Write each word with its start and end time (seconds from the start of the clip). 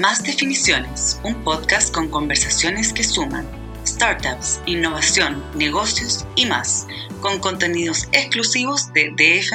Más 0.00 0.24
Definiciones, 0.24 1.20
un 1.22 1.44
podcast 1.44 1.94
con 1.94 2.08
conversaciones 2.08 2.94
que 2.94 3.04
suman 3.04 3.46
startups, 3.86 4.62
innovación, 4.64 5.44
negocios 5.54 6.26
y 6.34 6.46
más, 6.46 6.86
con 7.20 7.38
contenidos 7.40 8.08
exclusivos 8.12 8.90
de 8.94 9.10
DF. 9.10 9.52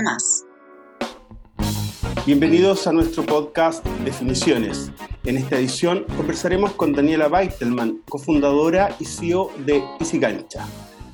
Bienvenidos 2.27 2.85
a 2.85 2.91
nuestro 2.91 3.25
podcast 3.25 3.83
Definiciones. 4.05 4.91
En 5.25 5.37
esta 5.37 5.57
edición 5.57 6.05
conversaremos 6.15 6.73
con 6.73 6.93
Daniela 6.93 7.29
Weitelman, 7.29 8.03
cofundadora 8.07 8.95
y 8.99 9.05
CEO 9.05 9.51
de 9.65 9.83
Easy 9.99 10.19
Cancha. 10.19 10.67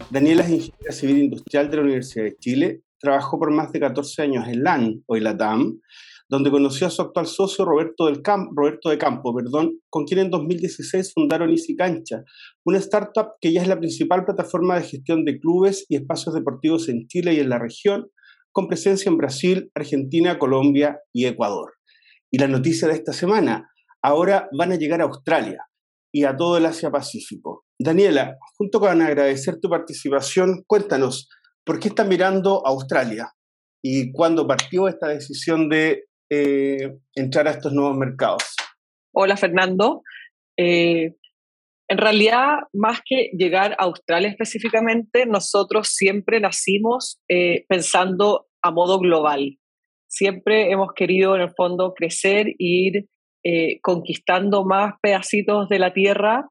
Daniela 0.09 0.43
es 0.43 0.49
ingeniera 0.49 0.91
civil 0.91 1.19
industrial 1.19 1.71
de 1.71 1.77
la 1.77 1.83
Universidad 1.83 2.25
de 2.25 2.35
Chile, 2.39 2.81
trabajó 2.99 3.39
por 3.39 3.51
más 3.51 3.71
de 3.71 3.79
14 3.79 4.21
años 4.21 4.49
en 4.49 4.63
LAN, 4.63 5.01
hoy 5.05 5.21
LATAM, 5.21 5.79
donde 6.33 6.49
conoció 6.49 6.87
a 6.87 6.89
su 6.89 7.03
actual 7.03 7.27
socio 7.27 7.63
Roberto, 7.63 8.07
del 8.07 8.23
Roberto 8.55 8.89
de 8.89 8.97
Campo, 8.97 9.35
perdón, 9.35 9.79
con 9.87 10.03
quien 10.05 10.19
en 10.19 10.31
2016 10.31 11.13
fundaron 11.13 11.51
Easy 11.51 11.75
Cancha, 11.75 12.23
una 12.65 12.79
startup 12.79 13.33
que 13.39 13.53
ya 13.53 13.61
es 13.61 13.67
la 13.67 13.77
principal 13.77 14.25
plataforma 14.25 14.73
de 14.73 14.81
gestión 14.81 15.25
de 15.25 15.37
clubes 15.37 15.85
y 15.89 15.95
espacios 15.95 16.33
deportivos 16.33 16.89
en 16.89 17.05
Chile 17.07 17.35
y 17.35 17.39
en 17.39 17.49
la 17.49 17.59
región, 17.59 18.09
con 18.51 18.67
presencia 18.67 19.11
en 19.11 19.17
Brasil, 19.17 19.69
Argentina, 19.75 20.39
Colombia 20.39 20.97
y 21.13 21.27
Ecuador. 21.27 21.73
Y 22.31 22.39
la 22.39 22.47
noticia 22.47 22.87
de 22.87 22.95
esta 22.95 23.13
semana, 23.13 23.69
ahora 24.01 24.49
van 24.57 24.71
a 24.71 24.75
llegar 24.75 25.01
a 25.01 25.03
Australia 25.05 25.63
y 26.11 26.23
a 26.23 26.35
todo 26.35 26.57
el 26.57 26.65
Asia-Pacífico. 26.65 27.63
Daniela, 27.79 28.37
junto 28.57 28.79
con 28.79 29.03
agradecer 29.03 29.59
tu 29.59 29.69
participación, 29.69 30.63
cuéntanos, 30.65 31.29
¿por 31.63 31.79
qué 31.79 31.89
están 31.89 32.09
mirando 32.09 32.65
a 32.65 32.71
Australia? 32.71 33.31
¿Y 33.83 34.11
cuándo 34.11 34.47
partió 34.47 34.87
esta 34.87 35.09
decisión 35.09 35.69
de 35.69 36.05
eh, 36.33 36.97
entrar 37.15 37.47
a 37.47 37.51
estos 37.51 37.73
nuevos 37.73 37.95
mercados? 37.95 38.43
Hola 39.13 39.37
Fernando. 39.37 40.01
Eh, 40.57 41.13
en 41.87 41.97
realidad, 41.97 42.59
más 42.73 43.01
que 43.05 43.29
llegar 43.37 43.73
a 43.73 43.83
Australia 43.83 44.29
específicamente, 44.29 45.25
nosotros 45.25 45.89
siempre 45.89 46.39
nacimos 46.39 47.21
eh, 47.29 47.65
pensando 47.67 48.47
a 48.61 48.71
modo 48.71 48.97
global. 48.99 49.57
Siempre 50.07 50.71
hemos 50.71 50.93
querido, 50.95 51.35
en 51.35 51.41
el 51.41 51.51
fondo, 51.51 51.93
crecer 51.93 52.47
e 52.47 52.55
ir 52.59 53.09
conquistando 53.81 54.63
más 54.63 54.93
pedacitos 55.01 55.67
de 55.67 55.77
la 55.77 55.93
tierra, 55.93 56.47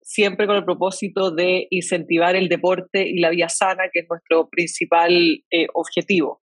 siempre 0.00 0.46
con 0.46 0.54
el 0.54 0.64
propósito 0.64 1.32
de 1.32 1.66
incentivar 1.70 2.36
el 2.36 2.48
deporte 2.48 3.08
y 3.08 3.18
la 3.18 3.30
vida 3.30 3.48
sana, 3.48 3.90
que 3.92 4.00
es 4.00 4.06
nuestro 4.08 4.48
principal 4.48 5.42
objetivo. 5.74 6.40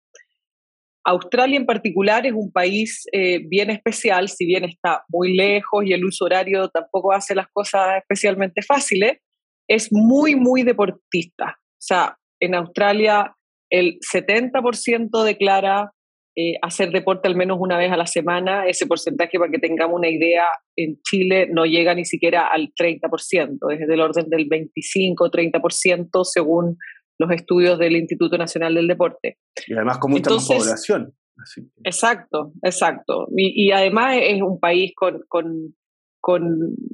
Australia 1.09 1.57
en 1.57 1.65
particular 1.65 2.25
es 2.25 2.33
un 2.33 2.51
país 2.51 3.05
eh, 3.11 3.39
bien 3.47 3.69
especial, 3.69 4.29
si 4.29 4.45
bien 4.45 4.63
está 4.63 5.03
muy 5.09 5.35
lejos 5.35 5.83
y 5.85 5.93
el 5.93 6.05
uso 6.05 6.25
horario 6.25 6.69
tampoco 6.69 7.11
hace 7.11 7.33
las 7.33 7.47
cosas 7.51 7.97
especialmente 7.97 8.61
fáciles, 8.61 9.17
es 9.67 9.91
muy, 9.91 10.35
muy 10.35 10.63
deportista. 10.63 11.57
O 11.57 11.81
sea, 11.81 12.17
en 12.39 12.55
Australia 12.55 13.35
el 13.71 13.99
70% 13.99 15.23
declara 15.23 15.91
eh, 16.35 16.55
hacer 16.61 16.91
deporte 16.91 17.27
al 17.27 17.35
menos 17.35 17.57
una 17.59 17.77
vez 17.77 17.91
a 17.91 17.97
la 17.97 18.05
semana. 18.05 18.67
Ese 18.67 18.85
porcentaje, 18.85 19.37
para 19.39 19.51
que 19.51 19.59
tengamos 19.59 19.97
una 19.97 20.09
idea, 20.09 20.45
en 20.75 21.01
Chile 21.01 21.47
no 21.51 21.65
llega 21.65 21.93
ni 21.93 22.05
siquiera 22.05 22.47
al 22.47 22.71
30%, 22.73 23.73
es 23.73 23.87
del 23.87 23.99
orden 23.99 24.29
del 24.29 24.47
25-30% 24.47 26.23
según 26.23 26.77
los 27.19 27.31
estudios 27.31 27.77
del 27.77 27.95
Instituto 27.97 28.37
Nacional 28.37 28.73
del 28.73 28.87
Deporte. 28.87 29.37
Y 29.67 29.73
además 29.73 29.99
con 29.99 30.11
mucha 30.11 30.31
más 30.31 30.47
población. 30.47 31.13
Exacto, 31.83 32.53
exacto. 32.63 33.27
Y, 33.35 33.71
además 33.71 34.17
es 34.21 34.41
un 34.41 34.59
país 34.59 34.93
con, 34.95 35.21
con, 35.27 35.75
con 36.19 36.43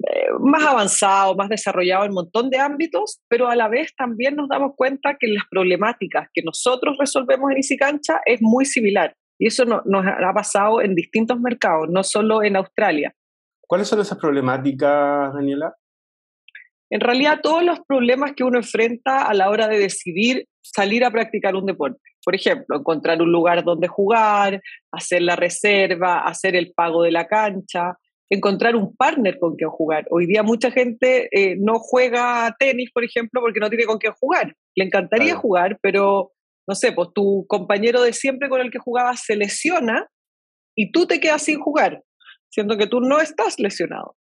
eh, 0.08 0.28
más 0.40 0.64
avanzado, 0.64 1.36
más 1.36 1.50
desarrollado 1.50 2.04
en 2.04 2.12
un 2.12 2.16
montón 2.16 2.50
de 2.50 2.60
ámbitos, 2.60 3.22
pero 3.28 3.48
a 3.48 3.56
la 3.56 3.68
vez 3.68 3.96
también 3.96 4.36
nos 4.36 4.50
damos 4.50 4.74
cuenta 4.76 5.18
que 5.20 5.28
las 5.28 5.44
problemáticas 5.50 6.30
que 6.34 6.42
nosotros 6.44 6.98
resolvemos 7.00 7.52
en 7.52 7.58
Isicancha 7.58 8.20
es 8.26 8.40
muy 8.42 8.66
similar. 8.66 9.16
Y 9.38 9.48
eso 9.48 9.66
nos 9.66 10.06
ha 10.06 10.34
pasado 10.34 10.82
en 10.82 10.96
distintos 10.96 11.40
mercados, 11.40 11.90
no 11.90 12.04
solo 12.04 12.42
en 12.42 12.56
Australia. 12.56 13.14
¿Cuáles 13.68 13.88
son 13.88 14.00
esas 14.00 14.18
problemáticas, 14.18 15.34
Daniela? 15.34 15.76
En 16.96 17.02
realidad 17.02 17.42
todos 17.44 17.62
los 17.62 17.82
problemas 17.82 18.36
que 18.38 18.46
uno 18.46 18.58
enfrenta 18.58 19.24
a 19.24 19.34
la 19.34 19.50
hora 19.50 19.68
de 19.68 19.78
decidir 19.78 20.48
salir 20.62 21.04
a 21.04 21.12
practicar 21.12 21.54
un 21.54 21.66
deporte. 21.66 22.00
Por 22.24 22.36
ejemplo, 22.36 22.78
encontrar 22.78 23.22
un 23.22 23.34
lugar 23.34 23.66
donde 23.66 23.90
jugar, 23.90 24.62
hacer 24.94 25.22
la 25.22 25.36
reserva, 25.36 26.20
hacer 26.20 26.56
el 26.56 26.72
pago 26.72 27.04
de 27.04 27.12
la 27.12 27.28
cancha, 27.28 27.98
encontrar 28.30 28.78
un 28.78 28.96
partner 28.96 29.38
con 29.40 29.58
quien 29.58 29.72
jugar. 29.72 30.06
Hoy 30.10 30.26
día 30.26 30.42
mucha 30.42 30.72
gente 30.72 31.28
eh, 31.34 31.58
no 31.60 31.80
juega 31.80 32.56
tenis, 32.58 32.92
por 32.94 33.04
ejemplo, 33.04 33.42
porque 33.42 33.60
no 33.60 33.70
tiene 33.70 33.84
con 33.84 33.98
quién 33.98 34.14
jugar. 34.14 34.56
Le 34.74 34.86
encantaría 34.86 35.36
jugar, 35.36 35.78
pero 35.82 36.32
no 36.66 36.76
sé, 36.76 36.94
pues 36.94 37.10
tu 37.14 37.46
compañero 37.50 38.04
de 38.04 38.14
siempre 38.14 38.48
con 38.48 38.62
el 38.62 38.72
que 38.72 38.80
jugabas 38.80 39.26
se 39.26 39.36
lesiona 39.36 40.08
y 40.78 40.94
tú 40.94 41.08
te 41.08 41.20
quedas 41.20 41.42
sin 41.42 41.60
jugar, 41.60 42.04
siendo 42.48 42.78
que 42.78 42.88
tú 42.88 43.02
no 43.02 43.20
estás 43.20 43.60
lesionado. 43.60 44.16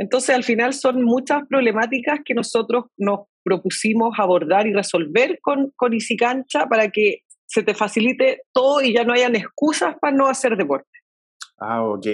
Entonces, 0.00 0.34
al 0.34 0.44
final 0.44 0.72
son 0.72 1.04
muchas 1.04 1.42
problemáticas 1.46 2.20
que 2.24 2.32
nosotros 2.32 2.84
nos 2.96 3.26
propusimos 3.44 4.18
abordar 4.18 4.66
y 4.66 4.72
resolver 4.72 5.38
con, 5.42 5.72
con 5.76 5.92
Easy 5.92 6.16
Cancha 6.16 6.66
para 6.70 6.90
que 6.90 7.18
se 7.46 7.62
te 7.62 7.74
facilite 7.74 8.40
todo 8.50 8.80
y 8.80 8.94
ya 8.94 9.04
no 9.04 9.12
hayan 9.12 9.36
excusas 9.36 9.96
para 10.00 10.16
no 10.16 10.26
hacer 10.26 10.56
deporte. 10.56 10.88
Ah, 11.58 11.84
ok. 11.84 12.06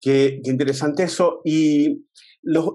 Qué, 0.00 0.40
interesante 0.42 1.04
eso. 1.04 1.40
Y 1.44 2.04
los, 2.42 2.70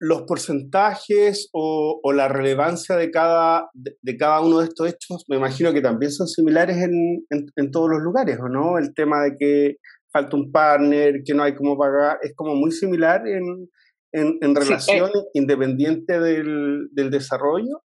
los 0.00 0.22
porcentajes 0.22 1.48
o, 1.52 2.00
la 2.12 2.26
relevancia 2.26 2.96
de 2.96 3.12
cada, 3.12 3.70
de, 3.72 4.16
cada 4.16 4.40
uno 4.40 4.58
de 4.58 4.64
estos 4.64 4.88
hechos, 4.88 5.26
me 5.28 5.36
imagino 5.36 5.72
que 5.72 5.80
también 5.80 6.10
son 6.10 6.26
similares 6.26 6.78
en, 6.78 7.24
en 7.30 7.70
todos 7.70 7.88
los 7.88 8.02
lugares, 8.02 8.36
¿o 8.40 8.48
no? 8.48 8.78
El 8.78 8.92
tema 8.94 9.22
de 9.22 9.36
que 9.38 9.76
falta 10.14 10.36
un 10.36 10.52
partner, 10.52 11.22
que 11.24 11.34
no 11.34 11.42
hay 11.42 11.56
cómo 11.56 11.76
pagar, 11.76 12.18
es 12.22 12.32
como 12.36 12.54
muy 12.54 12.70
similar 12.70 13.26
en, 13.26 13.68
en, 14.12 14.54
relación 14.54 15.08
eh, 15.08 15.22
independiente 15.34 16.20
del, 16.20 16.86
del 16.92 17.10
desarrollo. 17.10 17.82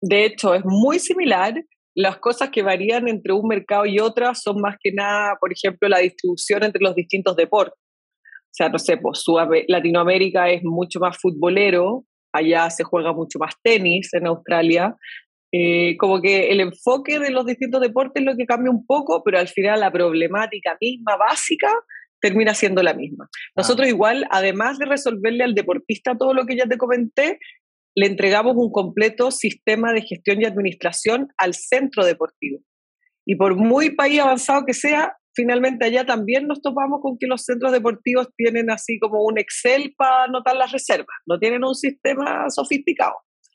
De 0.00 0.24
hecho, 0.24 0.54
es 0.54 0.64
muy 0.64 0.98
similar. 0.98 1.54
Las 1.94 2.16
cosas 2.16 2.48
que 2.48 2.62
varían 2.62 3.06
entre 3.06 3.34
un 3.34 3.46
mercado 3.46 3.84
y 3.84 3.98
otro 4.00 4.34
son 4.34 4.62
más 4.62 4.76
que 4.80 4.92
nada, 4.94 5.36
por 5.38 5.52
ejemplo, 5.52 5.90
la 5.90 5.98
distribución 5.98 6.64
entre 6.64 6.82
los 6.82 6.94
distintos 6.94 7.36
deportes. 7.36 7.78
O 7.78 8.54
sea, 8.54 8.70
no 8.70 8.78
sé, 8.78 8.96
pues 8.96 9.22
Latinoamérica 9.68 10.50
es 10.50 10.62
mucho 10.64 11.00
más 11.00 11.18
futbolero, 11.20 12.06
allá 12.32 12.70
se 12.70 12.82
juega 12.82 13.12
mucho 13.12 13.38
más 13.38 13.54
tenis 13.62 14.08
en 14.14 14.26
Australia, 14.26 14.96
eh, 15.54 15.98
como 15.98 16.22
que 16.22 16.50
el 16.50 16.60
enfoque 16.60 17.18
de 17.18 17.30
los 17.30 17.44
distintos 17.44 17.82
deportes 17.82 18.22
es 18.22 18.26
lo 18.26 18.36
que 18.36 18.46
cambia 18.46 18.70
un 18.70 18.86
poco, 18.86 19.22
pero 19.22 19.38
al 19.38 19.48
final 19.48 19.80
la 19.80 19.92
problemática 19.92 20.78
misma 20.80 21.16
básica 21.16 21.70
termina 22.22 22.54
siendo 22.54 22.82
la 22.82 22.94
misma. 22.94 23.28
Nosotros 23.54 23.86
igual, 23.86 24.26
además 24.30 24.78
de 24.78 24.86
resolverle 24.86 25.44
al 25.44 25.54
deportista 25.54 26.16
todo 26.16 26.32
lo 26.32 26.46
que 26.46 26.56
ya 26.56 26.66
te 26.66 26.78
comenté, 26.78 27.38
le 27.94 28.06
entregamos 28.06 28.56
un 28.56 28.72
completo 28.72 29.30
sistema 29.30 29.92
de 29.92 30.02
gestión 30.02 30.40
y 30.40 30.46
administración 30.46 31.28
al 31.36 31.52
centro 31.52 32.04
deportivo. 32.04 32.60
Y 33.26 33.36
por 33.36 33.54
muy 33.54 33.94
país 33.94 34.20
avanzado 34.20 34.64
que 34.64 34.72
sea, 34.72 35.16
finalmente 35.34 35.84
allá 35.84 36.06
también 36.06 36.46
nos 36.46 36.62
topamos 36.62 37.00
con 37.02 37.18
que 37.18 37.26
los 37.26 37.44
centros 37.44 37.72
deportivos 37.72 38.28
tienen 38.36 38.70
así 38.70 38.98
como 38.98 39.22
un 39.22 39.38
Excel 39.38 39.94
para 39.98 40.24
anotar 40.24 40.56
las 40.56 40.72
reservas, 40.72 41.16
no 41.26 41.38
tienen 41.38 41.62
un 41.62 41.74
sistema 41.74 42.48
sofisticado. 42.48 43.14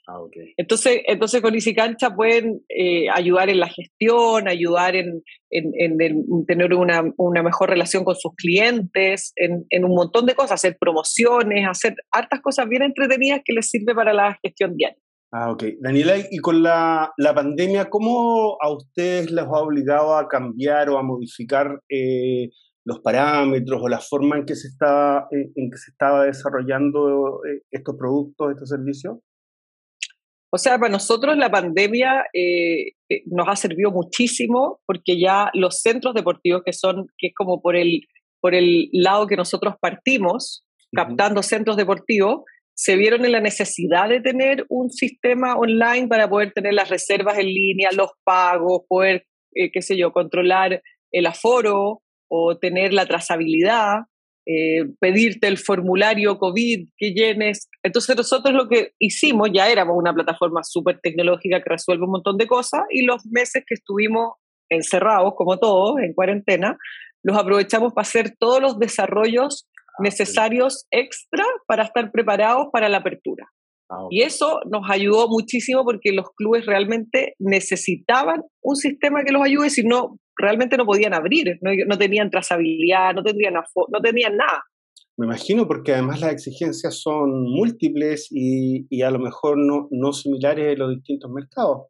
Ah, 0.10 0.22
entonces, 0.56 1.02
entonces 1.06 1.42
con 1.42 1.54
Easy 1.54 1.76
Cancha 1.76 2.16
pueden 2.16 2.62
eh, 2.70 3.10
ayudar 3.14 3.50
en 3.50 3.60
la 3.60 3.68
gestión, 3.68 4.48
ayudar 4.48 4.96
en, 4.96 5.22
tener 6.48 6.74
una, 6.74 7.04
mejor 7.44 7.72
relación 7.72 8.06
con 8.06 8.16
sus 8.16 8.34
clientes, 8.36 9.34
en, 9.36 9.84
un 9.84 9.94
montón 9.94 10.26
de 10.26 10.34
cosas, 10.34 10.54
hacer 10.54 10.78
promociones, 10.80 11.68
hacer 11.68 11.96
hartas 12.10 12.40
cosas 12.40 12.70
bien 12.70 12.84
entretenidas 12.84 13.42
que 13.44 13.52
les 13.52 13.70
sirve 13.70 13.94
para 13.94 14.14
la 14.14 14.40
gestión 14.42 14.78
diaria. 14.78 14.98
Ah, 15.34 15.52
ok. 15.52 15.64
Daniela, 15.82 16.14
y 16.32 16.38
con 16.38 16.64
la, 16.64 17.12
pandemia, 17.36 17.90
¿cómo 17.90 18.56
a 18.62 18.72
ustedes 18.72 19.30
les 19.30 19.44
ha 19.44 19.62
obligado 19.62 20.16
a 20.16 20.30
cambiar 20.30 20.90
o 20.90 20.98
a 20.98 21.04
modificar 21.04 21.82
eh, 21.90 22.50
los 22.86 23.02
parámetros 23.02 23.82
o 23.84 23.90
la 23.90 24.00
forma 24.00 24.38
en 24.38 24.46
que 24.46 24.56
se 24.56 24.70
está, 24.70 25.28
en 25.32 25.70
que 25.70 25.78
se 25.78 25.92
estaba 25.92 26.24
desarrollando 26.24 27.42
eh, 27.44 27.64
estos 27.72 27.98
productos, 27.98 28.52
estos 28.52 28.70
servicios? 28.70 29.18
O 30.50 30.58
sea, 30.58 30.80
para 30.80 30.92
nosotros 30.92 31.38
la 31.38 31.52
pandemia 31.52 32.26
eh, 32.34 32.94
eh, 33.10 33.24
nos 33.26 33.48
ha 33.50 33.56
servido 33.56 33.92
muchísimo 33.92 34.80
porque 34.86 35.20
ya 35.20 35.50
los 35.54 35.82
centros 35.82 36.14
deportivos 36.14 36.62
que 36.66 36.74
son, 36.74 37.08
que 37.18 37.28
es 37.28 37.34
como 37.36 37.62
por 37.62 37.76
el, 37.76 38.02
por 38.40 38.56
el 38.56 38.90
lado 38.94 39.28
que 39.28 39.36
nosotros 39.36 39.76
partimos, 39.82 40.66
captando 40.94 41.44
centros 41.44 41.76
deportivos, 41.76 42.44
se 42.74 42.96
vieron 42.96 43.26
en 43.26 43.32
la 43.32 43.42
necesidad 43.42 44.08
de 44.08 44.22
tener 44.22 44.66
un 44.70 44.92
sistema 44.92 45.56
online 45.56 46.08
para 46.08 46.30
poder 46.30 46.54
tener 46.54 46.74
las 46.74 46.90
reservas 46.90 47.40
en 47.40 47.48
línea, 47.48 47.90
los 47.92 48.12
pagos, 48.24 48.84
poder, 48.88 49.26
eh, 49.54 49.72
qué 49.72 49.82
sé 49.82 49.98
yo, 49.98 50.14
controlar 50.14 50.82
el 51.12 51.26
aforo 51.26 52.04
o 52.30 52.58
tener 52.58 52.94
la 52.94 53.08
trazabilidad. 53.08 54.02
Eh, 54.50 54.86
pedirte 55.02 55.48
el 55.48 55.58
formulario 55.58 56.40
COVID 56.40 56.88
que 56.98 57.12
llenes. 57.12 57.68
Entonces 57.84 58.16
nosotros 58.16 58.56
lo 58.56 58.70
que 58.70 58.94
hicimos, 58.98 59.50
ya 59.54 59.70
éramos 59.70 59.98
una 59.98 60.14
plataforma 60.14 60.64
súper 60.64 61.02
tecnológica 61.02 61.62
que 61.62 61.70
resuelve 61.70 62.06
un 62.06 62.12
montón 62.12 62.38
de 62.38 62.48
cosas 62.48 62.84
y 62.90 63.02
los 63.02 63.26
meses 63.26 63.64
que 63.68 63.74
estuvimos 63.74 64.36
encerrados, 64.70 65.34
como 65.36 65.58
todos, 65.60 66.00
en 66.00 66.14
cuarentena, 66.14 66.78
los 67.24 67.38
aprovechamos 67.38 67.92
para 67.92 68.08
hacer 68.08 68.36
todos 68.40 68.62
los 68.62 68.80
desarrollos 68.80 69.68
ah, 69.76 70.04
necesarios 70.04 70.86
extra 70.92 71.44
para 71.68 71.84
estar 71.84 72.10
preparados 72.14 72.68
para 72.72 72.88
la 72.88 73.00
apertura. 73.00 73.52
Ah, 73.90 74.08
y 74.10 74.22
eso 74.22 74.62
nos 74.72 74.90
ayudó 74.90 75.28
muchísimo 75.28 75.84
porque 75.84 76.14
los 76.14 76.32
clubes 76.38 76.66
realmente 76.66 77.34
necesitaban 77.38 78.44
un 78.62 78.78
sistema 78.78 79.26
que 79.26 79.34
los 79.34 79.44
ayude, 79.44 79.70
si 79.70 79.84
no, 79.84 80.18
realmente 80.38 80.78
no 80.78 80.86
podían 80.86 81.14
abrir, 81.14 81.58
no, 81.62 81.98
tenían 81.98 82.30
trazabilidad, 82.30 83.14
no 83.14 83.24
tenían, 83.24 83.54
no 83.54 84.02
tenían 84.02 84.38
nada. 84.38 84.64
Me 85.18 85.26
imagino 85.26 85.68
porque 85.68 85.94
además 85.94 86.22
las 86.22 86.32
exigencias 86.32 87.02
son 87.02 87.44
múltiples 87.44 88.28
y, 88.32 88.86
y 88.90 89.02
a 89.02 89.10
lo 89.10 89.20
mejor 89.20 89.58
no, 89.58 89.88
no 89.90 90.14
similares 90.14 90.74
en 90.74 90.80
los 90.80 90.96
distintos 90.96 91.32
mercados. 91.32 91.88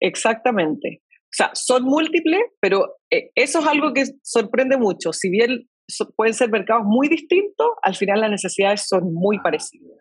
Exactamente. 0.00 1.02
O 1.16 1.32
sea, 1.32 1.50
son 1.54 1.84
múltiples, 1.84 2.42
pero 2.60 2.96
eh, 3.10 3.30
eso 3.34 3.60
es 3.60 3.66
algo 3.66 3.92
que 3.94 4.04
sorprende 4.22 4.76
mucho. 4.76 5.12
Si 5.12 5.30
bien 5.30 5.68
pueden 6.14 6.34
ser 6.34 6.50
mercados 6.50 6.84
muy 6.86 7.08
distintos, 7.08 7.68
al 7.82 7.94
final 7.94 8.20
las 8.20 8.30
necesidades 8.30 8.86
son 8.86 9.14
muy 9.14 9.36
ah, 9.38 9.42
parecidas 9.44 9.98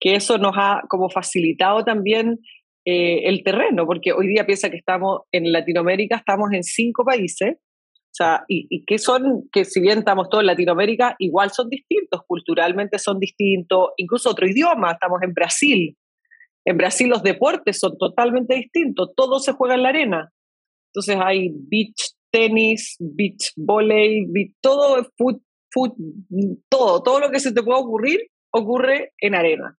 que 0.00 0.14
eso 0.14 0.38
nos 0.38 0.52
ha 0.56 0.82
como 0.88 1.10
facilitado 1.10 1.84
también 1.84 2.38
eh, 2.90 3.28
el 3.28 3.42
terreno, 3.44 3.84
porque 3.84 4.14
hoy 4.14 4.28
día 4.28 4.46
piensa 4.46 4.70
que 4.70 4.78
estamos 4.78 5.20
en 5.30 5.52
Latinoamérica, 5.52 6.16
estamos 6.16 6.48
en 6.54 6.62
cinco 6.62 7.04
países, 7.04 7.56
o 7.58 8.14
sea, 8.14 8.46
y, 8.48 8.82
que 8.86 8.96
son, 8.96 9.46
que 9.52 9.66
si 9.66 9.78
bien 9.82 9.98
estamos 9.98 10.30
todos 10.30 10.40
en 10.40 10.46
Latinoamérica, 10.46 11.14
igual 11.18 11.50
son 11.50 11.68
distintos, 11.68 12.22
culturalmente 12.26 12.98
son 12.98 13.18
distintos, 13.18 13.90
incluso 13.98 14.30
otro 14.30 14.48
idioma, 14.48 14.92
estamos 14.92 15.20
en 15.22 15.34
Brasil. 15.34 15.98
En 16.64 16.78
Brasil 16.78 17.10
los 17.10 17.22
deportes 17.22 17.78
son 17.78 17.98
totalmente 17.98 18.54
distintos, 18.54 19.10
todo 19.14 19.38
se 19.38 19.52
juega 19.52 19.74
en 19.74 19.82
la 19.82 19.90
arena. 19.90 20.32
Entonces 20.90 21.18
hay 21.22 21.50
beach 21.52 22.14
tenis, 22.32 22.96
beach 22.98 23.52
volley, 23.54 24.26
todo, 24.62 25.06
foot, 25.18 25.42
foot, 25.70 25.92
todo, 26.70 27.02
todo 27.02 27.20
lo 27.20 27.30
que 27.30 27.40
se 27.40 27.52
te 27.52 27.62
pueda 27.62 27.80
ocurrir 27.80 28.30
ocurre 28.50 29.12
en 29.18 29.34
arena. 29.34 29.76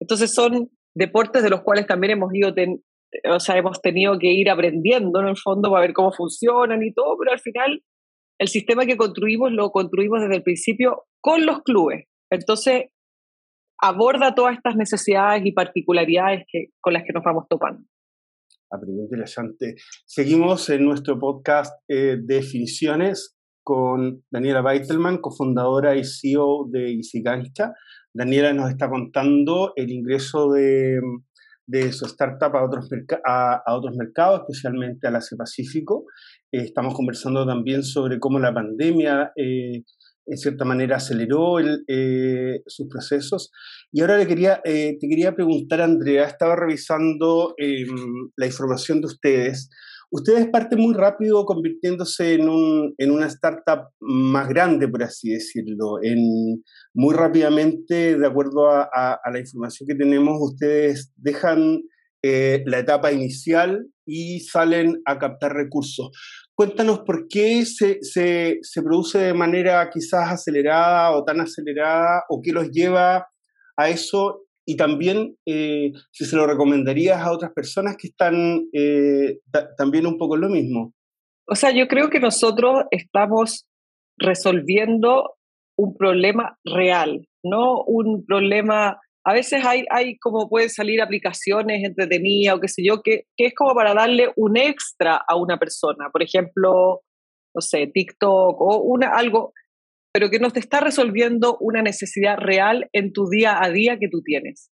Entonces 0.00 0.32
son 0.32 0.70
deportes 0.94 1.42
de 1.42 1.50
los 1.50 1.62
cuales 1.62 1.86
también 1.86 2.12
hemos 2.12 2.34
ido, 2.34 2.52
o 3.30 3.40
sea, 3.40 3.56
hemos 3.56 3.80
tenido 3.80 4.18
que 4.18 4.32
ir 4.32 4.50
aprendiendo 4.50 5.20
en 5.20 5.28
el 5.28 5.36
fondo 5.36 5.70
para 5.70 5.82
ver 5.82 5.92
cómo 5.92 6.12
funcionan 6.12 6.82
y 6.82 6.92
todo, 6.92 7.16
pero 7.18 7.32
al 7.32 7.40
final 7.40 7.82
el 8.38 8.48
sistema 8.48 8.86
que 8.86 8.96
construimos 8.96 9.52
lo 9.52 9.70
construimos 9.70 10.20
desde 10.20 10.36
el 10.36 10.42
principio 10.42 11.04
con 11.20 11.46
los 11.46 11.62
clubes. 11.62 12.06
Entonces 12.30 12.86
aborda 13.80 14.34
todas 14.34 14.56
estas 14.56 14.76
necesidades 14.76 15.42
y 15.44 15.52
particularidades 15.52 16.44
que, 16.50 16.66
con 16.80 16.92
las 16.92 17.02
que 17.04 17.12
nos 17.12 17.24
vamos 17.24 17.44
topando. 17.48 17.84
Ah, 18.72 18.78
interesante. 18.86 19.74
Seguimos 20.06 20.70
en 20.70 20.84
nuestro 20.84 21.18
podcast 21.18 21.74
eh, 21.88 22.16
Definiciones 22.22 23.36
con 23.62 24.24
Daniela 24.30 24.62
Beitelman, 24.62 25.18
cofundadora 25.18 25.94
y 25.94 26.04
CEO 26.04 26.68
de 26.70 26.94
Easy 26.94 27.22
Daniela 28.14 28.52
nos 28.52 28.70
está 28.70 28.90
contando 28.90 29.72
el 29.76 29.90
ingreso 29.90 30.52
de, 30.52 31.00
su 31.92 32.04
startup 32.06 32.54
a 32.54 32.64
otros, 32.64 33.96
mercados, 33.96 34.40
especialmente 34.40 35.08
al 35.08 35.16
Asia 35.16 35.36
Pacífico. 35.36 36.04
Eh, 36.52 36.62
estamos 36.64 36.94
conversando 36.94 37.46
también 37.46 37.82
sobre 37.82 38.18
cómo 38.18 38.38
la 38.38 38.52
pandemia, 38.52 39.32
eh, 39.34 39.82
en 40.26 40.38
cierta 40.38 40.64
manera, 40.66 40.96
aceleró 40.96 41.58
eh, 41.60 42.62
sus 42.66 42.86
procesos. 42.88 43.50
Y 43.90 44.02
ahora 44.02 44.24
quería, 44.26 44.60
te 44.62 44.98
quería 45.00 45.34
preguntar, 45.34 45.80
Andrea, 45.80 46.26
estaba 46.26 46.54
revisando 46.54 47.54
em, 47.56 48.30
la 48.36 48.46
información 48.46 49.00
de 49.00 49.06
ustedes. 49.06 49.70
Ustedes 50.14 50.46
parten 50.50 50.78
muy 50.78 50.92
rápido 50.92 51.46
convirtiéndose 51.46 52.34
en, 52.34 52.46
un, 52.46 52.94
en 52.98 53.10
una 53.10 53.28
startup 53.28 53.88
más 53.98 54.46
grande, 54.46 54.86
por 54.86 55.02
así 55.02 55.30
decirlo. 55.30 56.02
En, 56.02 56.62
muy 56.92 57.14
rápidamente, 57.14 58.18
de 58.18 58.26
acuerdo 58.26 58.68
a, 58.68 59.18
la 59.32 59.38
información 59.38 59.86
que 59.86 59.94
tenemos, 59.94 60.36
ustedes 60.38 61.14
dejan 61.16 61.80
eh, 62.22 62.62
la 62.66 62.80
etapa 62.80 63.10
inicial 63.10 63.86
y 64.04 64.40
salen 64.40 65.00
a 65.06 65.18
captar 65.18 65.54
recursos. 65.54 66.10
Cuéntanos 66.54 67.00
por 67.06 67.26
qué 67.26 67.64
se, 67.64 68.02
se, 68.02 68.58
se 68.60 68.82
produce 68.82 69.18
de 69.18 69.32
manera 69.32 69.88
quizás 69.88 70.30
acelerada 70.30 71.12
o 71.12 71.24
tan 71.24 71.40
acelerada 71.40 72.24
o 72.28 72.42
qué 72.42 72.52
los 72.52 72.70
lleva 72.70 73.28
a 73.78 73.88
eso 73.88 74.42
y 74.64 74.76
también 74.76 75.36
eh, 75.46 75.92
si 76.10 76.24
se 76.24 76.36
lo 76.36 76.46
recomendarías 76.46 77.20
a 77.20 77.32
otras 77.32 77.52
personas 77.52 77.96
que 77.96 78.08
están 78.08 78.68
eh, 78.72 79.38
también 79.76 80.06
un 80.06 80.18
poco 80.18 80.36
en 80.36 80.40
lo 80.42 80.48
mismo. 80.48 80.94
O 81.46 81.54
sea, 81.54 81.70
yo 81.72 81.88
creo 81.88 82.08
que 82.08 82.20
nosotros 82.20 82.84
estamos 82.90 83.66
resolviendo 84.18 85.34
un 85.76 85.96
problema 85.96 86.58
real, 86.64 87.26
no 87.42 87.82
un 87.82 88.24
problema, 88.24 89.00
a 89.24 89.32
veces 89.32 89.64
hay, 89.64 89.84
hay 89.90 90.18
como 90.18 90.48
pueden 90.48 90.70
salir 90.70 91.00
aplicaciones 91.02 91.82
entretenidas 91.84 92.56
o 92.56 92.60
qué 92.60 92.68
sé 92.68 92.82
yo, 92.84 93.02
que, 93.02 93.24
que 93.36 93.46
es 93.46 93.54
como 93.54 93.74
para 93.74 93.94
darle 93.94 94.30
un 94.36 94.56
extra 94.56 95.20
a 95.26 95.36
una 95.36 95.58
persona, 95.58 96.10
por 96.12 96.22
ejemplo, 96.22 97.00
no 97.54 97.60
sé, 97.60 97.88
TikTok 97.92 98.60
o 98.60 98.82
una, 98.82 99.14
algo, 99.14 99.52
pero 100.12 100.30
que 100.30 100.38
no 100.38 100.50
te 100.50 100.60
está 100.60 100.80
resolviendo 100.80 101.56
una 101.60 101.82
necesidad 101.82 102.36
real 102.36 102.88
en 102.92 103.12
tu 103.12 103.28
día 103.28 103.62
a 103.62 103.70
día 103.70 103.98
que 103.98 104.08
tú 104.08 104.22
tienes, 104.22 104.70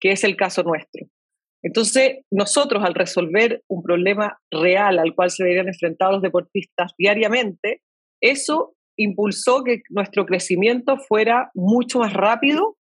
que 0.00 0.12
es 0.12 0.24
el 0.24 0.36
caso 0.36 0.62
nuestro. 0.62 1.06
Entonces, 1.62 2.20
nosotros 2.30 2.84
al 2.84 2.94
resolver 2.94 3.62
un 3.68 3.82
problema 3.82 4.38
real 4.50 4.98
al 4.98 5.14
cual 5.14 5.30
se 5.30 5.44
verían 5.44 5.68
enfrentados 5.68 6.14
los 6.14 6.22
deportistas 6.22 6.92
diariamente, 6.96 7.82
eso 8.22 8.74
impulsó 8.96 9.62
que 9.64 9.82
nuestro 9.90 10.24
crecimiento 10.24 10.96
fuera 10.96 11.50
mucho 11.54 12.00
más 12.00 12.12
rápido 12.12 12.76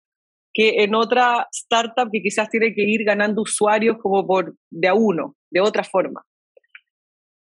que 0.55 0.83
en 0.85 0.95
otra 0.95 1.49
startup 1.53 2.11
que 2.13 2.21
quizás 2.21 2.51
tiene 2.51 2.75
que 2.75 2.83
ir 2.83 3.05
ganando 3.05 3.43
usuarios 3.43 3.97
como 4.03 4.27
por 4.27 4.55
de 4.71 4.89
a 4.89 4.95
uno, 4.95 5.37
de 5.51 5.61
otra 5.61 5.85
forma. 5.85 6.23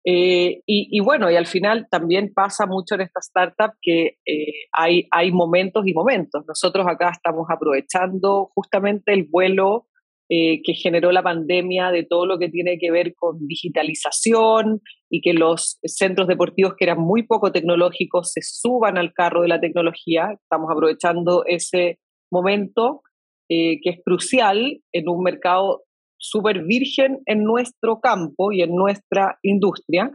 Eh, 0.05 0.63
y, 0.67 1.01
bueno, 1.01 1.31
y 1.31 1.37
al 1.37 1.47
final 1.47 1.87
también 1.89 2.33
pasa 2.35 2.67
mucho 2.67 2.97
en 2.97 3.03
esta 3.03 3.21
startup 3.21 3.77
que 3.81 4.19
eh, 4.27 4.67
hay, 4.73 5.07
hay 5.11 5.31
momentos 5.31 5.87
y 5.87 5.95
momentos. 5.95 6.45
Nosotros 6.47 6.87
acá 6.89 7.11
estamos 7.11 7.47
aprovechando 7.49 8.51
justamente 8.55 9.13
el 9.13 9.29
vuelo 9.31 9.87
eh, 10.29 10.61
que 10.65 10.75
generó 10.75 11.13
la 11.13 11.23
pandemia 11.23 11.91
de 11.91 12.05
todo 12.05 12.27
lo 12.27 12.39
que 12.39 12.49
tiene 12.49 12.79
que 12.79 12.91
ver 12.91 13.15
con 13.15 13.47
digitalización 13.47 14.81
y 15.11 15.21
que 15.21 15.35
los 15.35 15.79
centros 15.85 16.27
deportivos 16.27 16.75
que 16.77 16.85
eran 16.85 16.99
muy 16.99 17.25
poco 17.25 17.53
tecnológicos 17.53 18.33
se 18.33 18.41
suban 18.43 18.99
al 18.99 19.13
carro 19.13 19.43
de 19.43 19.49
la 19.49 19.61
tecnología. 19.61 20.31
Estamos 20.43 20.71
aprovechando 20.71 21.45
ese 21.47 21.99
momento 22.31 23.03
que 23.49 23.81
es 23.85 23.99
crucial 24.03 24.81
en 24.93 25.09
un 25.11 25.23
mercado 25.23 25.83
súper 26.23 26.63
virgen 26.65 27.19
en 27.27 27.43
nuestro 27.43 28.01
campo 28.01 28.53
y 28.53 28.63
en 28.63 28.75
nuestra 28.75 29.39
industria 29.43 30.13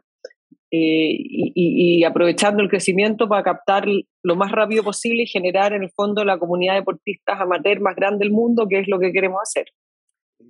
eh, 0.72 1.16
y, 1.20 2.04
aprovechando 2.04 2.64
el 2.64 2.70
crecimiento 2.70 3.28
para 3.28 3.44
captar 3.44 3.86
lo 4.24 4.36
más 4.36 4.52
rápido 4.52 4.84
posible 4.84 5.24
y 5.24 5.28
generar 5.28 5.74
en 5.74 5.84
el 5.84 5.92
fondo 5.92 6.24
la 6.26 6.40
comunidad 6.40 6.74
de 6.74 6.80
deportistas 6.80 7.40
amateur 7.40 7.80
más 7.82 7.96
grande 7.96 8.26
del 8.26 8.34
mundo, 8.34 8.68
que 8.70 8.80
es 8.80 8.88
lo 8.88 9.00
que 9.00 9.12
queremos 9.12 9.40
hacer. 9.42 9.66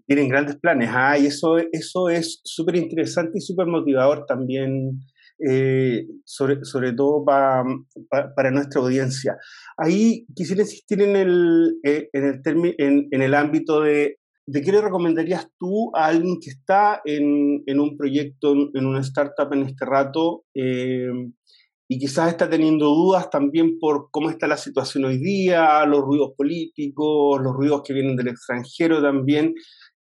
Tienen 0.06 0.30
grandes 0.30 0.58
planes, 0.58 0.90
ah, 0.92 1.18
y 1.18 1.28
eso, 1.28 1.58
eso 1.58 2.10
es 2.10 2.40
súper 2.44 2.76
interesante 2.78 3.34
y 3.36 3.42
súper 3.42 3.68
motivador 3.68 4.26
también, 4.26 5.02
eh, 5.48 6.06
sobre, 6.24 6.64
sobre 6.66 6.94
todo 6.94 7.24
para 7.26 8.52
nuestra 8.52 8.82
audiencia. 8.82 9.38
Ahí 9.78 10.26
quisiera 10.36 10.62
insistir 10.62 11.02
en 11.02 11.16
el, 11.16 11.80
eh, 11.84 12.10
en, 12.14 12.24
el 12.26 12.76
en, 12.78 13.08
en 13.12 13.22
el 13.22 13.34
ámbito 13.34 13.82
de 13.82 14.18
¿de 14.48 14.62
qué 14.62 14.72
le 14.72 14.82
recomendarías 14.82 15.50
tú 15.60 15.92
a 15.94 16.08
alguien 16.08 16.40
que 16.42 16.50
está 16.50 17.02
en, 17.04 17.64
en 17.66 17.80
un 17.80 17.98
proyecto, 17.98 18.54
en, 18.74 18.86
una 18.86 19.02
startup 19.02 19.52
en 19.52 19.64
este 19.64 19.86
rato 19.86 20.46
eh, 20.56 21.12
y 21.90 22.00
quizás 22.00 22.30
está 22.30 22.50
teniendo 22.50 22.88
dudas 22.88 23.30
también 23.30 23.78
por 23.78 24.10
cómo 24.10 24.30
está 24.30 24.48
la 24.48 24.58
situación 24.58 25.06
hoy 25.06 25.18
día, 25.18 25.86
los 25.86 26.02
ruidos 26.02 26.32
políticos, 26.38 27.42
los 27.42 27.54
ruidos 27.54 27.82
que 27.84 27.94
vienen 27.94 28.16
del 28.16 28.30
extranjero 28.30 29.02
también? 29.02 29.54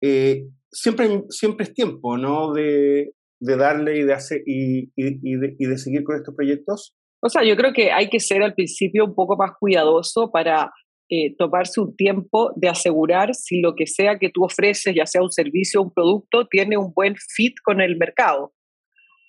Eh, 0.00 0.44
siempre, 0.70 1.22
siempre 1.28 1.64
es 1.64 1.74
tiempo, 1.74 2.18
¿no? 2.18 2.52
De, 2.52 3.14
de 3.40 3.56
darle 3.56 3.98
y 3.98 4.02
de, 4.02 4.12
hacer, 4.12 4.42
y, 4.46 4.90
de 4.96 5.78
seguir 5.78 6.02
con 6.02 6.16
estos 6.16 6.34
proyectos. 6.34 6.94
O 7.20 7.28
sea, 7.28 7.44
yo 7.44 7.56
creo 7.56 7.72
que 7.72 7.92
hay 7.92 8.08
que 8.08 8.18
ser 8.18 8.42
al 8.42 8.54
principio 8.54 9.04
un 9.04 9.14
poco 9.14 9.36
más 9.36 9.52
cuidadoso 9.58 10.30
para 10.32 10.72
eh, 11.14 11.34
tomarse 11.36 11.78
un 11.78 11.94
tiempo 11.94 12.52
de 12.56 12.70
asegurar 12.70 13.34
si 13.34 13.60
lo 13.60 13.74
que 13.74 13.86
sea 13.86 14.18
que 14.18 14.30
tú 14.30 14.44
ofreces, 14.44 14.94
ya 14.94 15.04
sea 15.04 15.20
un 15.20 15.30
servicio 15.30 15.78
o 15.78 15.84
un 15.84 15.92
producto, 15.92 16.46
tiene 16.46 16.78
un 16.78 16.90
buen 16.94 17.16
fit 17.16 17.52
con 17.62 17.82
el 17.82 17.98
mercado. 17.98 18.54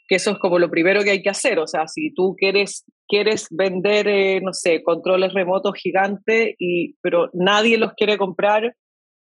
que 0.08 0.16
eso 0.16 0.32
es 0.32 0.38
como 0.38 0.60
lo 0.60 0.70
primero 0.70 1.04
que 1.04 1.10
hay 1.10 1.22
que 1.22 1.30
hacer. 1.30 1.60
O 1.60 1.68
sea, 1.68 1.90
si 1.90 2.14
tú 2.14 2.36
quieres, 2.38 2.86
quieres 3.06 3.48
vender, 3.52 4.08
eh, 4.08 4.40
no 4.42 4.54
sé, 4.54 4.82
controles 4.82 5.34
remotos 5.34 5.74
gigantes, 5.76 6.56
y, 6.58 6.96
pero 7.02 7.30
nadie 7.34 7.78
los 7.78 7.92
quiere 7.96 8.18
comprar, 8.18 8.74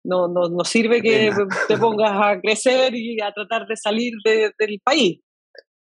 no, 0.06 0.30
no, 0.30 0.48
no 0.48 0.64
sirve 0.64 1.02
que 1.02 1.34
te 1.68 1.78
pongas 1.78 2.14
a 2.14 2.40
crecer 2.40 2.96
y 2.96 3.20
a 3.20 3.34
tratar 3.34 3.68
de 3.68 3.76
salir 3.76 4.14
del 4.24 4.80
país. 4.82 5.20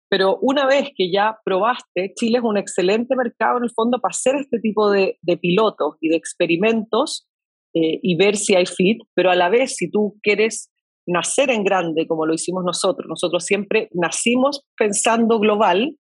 Pero 0.09 0.39
una 0.41 0.65
vez 0.65 0.89
que 0.95 1.11
ya 1.11 1.37
probaste, 1.45 2.13
Chile 2.15 2.39
es 2.39 2.43
un 2.43 2.57
excelente 2.57 3.15
mercado 3.15 3.57
en 3.57 3.65
el 3.65 3.71
fondo 3.71 3.99
para 3.99 4.11
hacer 4.11 4.35
este 4.35 4.59
tipo 4.59 4.89
de, 4.89 5.17
de 5.21 5.37
pilotos 5.37 5.95
y 6.01 6.09
de 6.09 6.15
experimentos 6.15 7.27
eh, 7.75 7.99
y 8.01 8.15
ver 8.15 8.35
si 8.35 8.55
hay 8.55 8.65
fit, 8.65 8.99
pero 9.13 9.29
a 9.29 9.35
la 9.35 9.47
vez 9.49 9.75
si 9.75 9.91
tú 9.91 10.17
quieres 10.23 10.71
nacer 11.05 11.51
en 11.51 11.63
grande 11.63 12.07
como 12.07 12.25
lo 12.25 12.33
hicimos 12.33 12.63
nosotros, 12.65 13.07
nosotros 13.07 13.45
siempre 13.45 13.89
nacimos 13.93 14.65
pensando 14.75 15.39
global, 15.39 15.95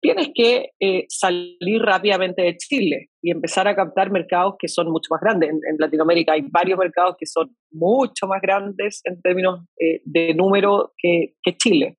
tienes 0.00 0.28
que 0.32 0.70
eh, 0.78 1.06
salir 1.08 1.82
rápidamente 1.82 2.42
de 2.42 2.56
Chile 2.56 3.08
y 3.20 3.32
empezar 3.32 3.66
a 3.66 3.74
captar 3.74 4.12
mercados 4.12 4.54
que 4.56 4.68
son 4.68 4.88
mucho 4.88 5.08
más 5.10 5.20
grandes. 5.20 5.50
En, 5.50 5.76
Latinoamérica 5.78 6.34
hay 6.34 6.42
varios 6.42 6.78
mercados 6.78 7.16
que 7.18 7.26
son 7.26 7.56
mucho 7.72 8.28
más 8.28 8.40
grandes 8.40 9.00
en 9.04 9.20
términos 9.20 9.64
eh, 9.80 10.00
de 10.04 10.32
número 10.34 10.92
que, 10.96 11.34
que 11.42 11.56
Chile. 11.56 11.96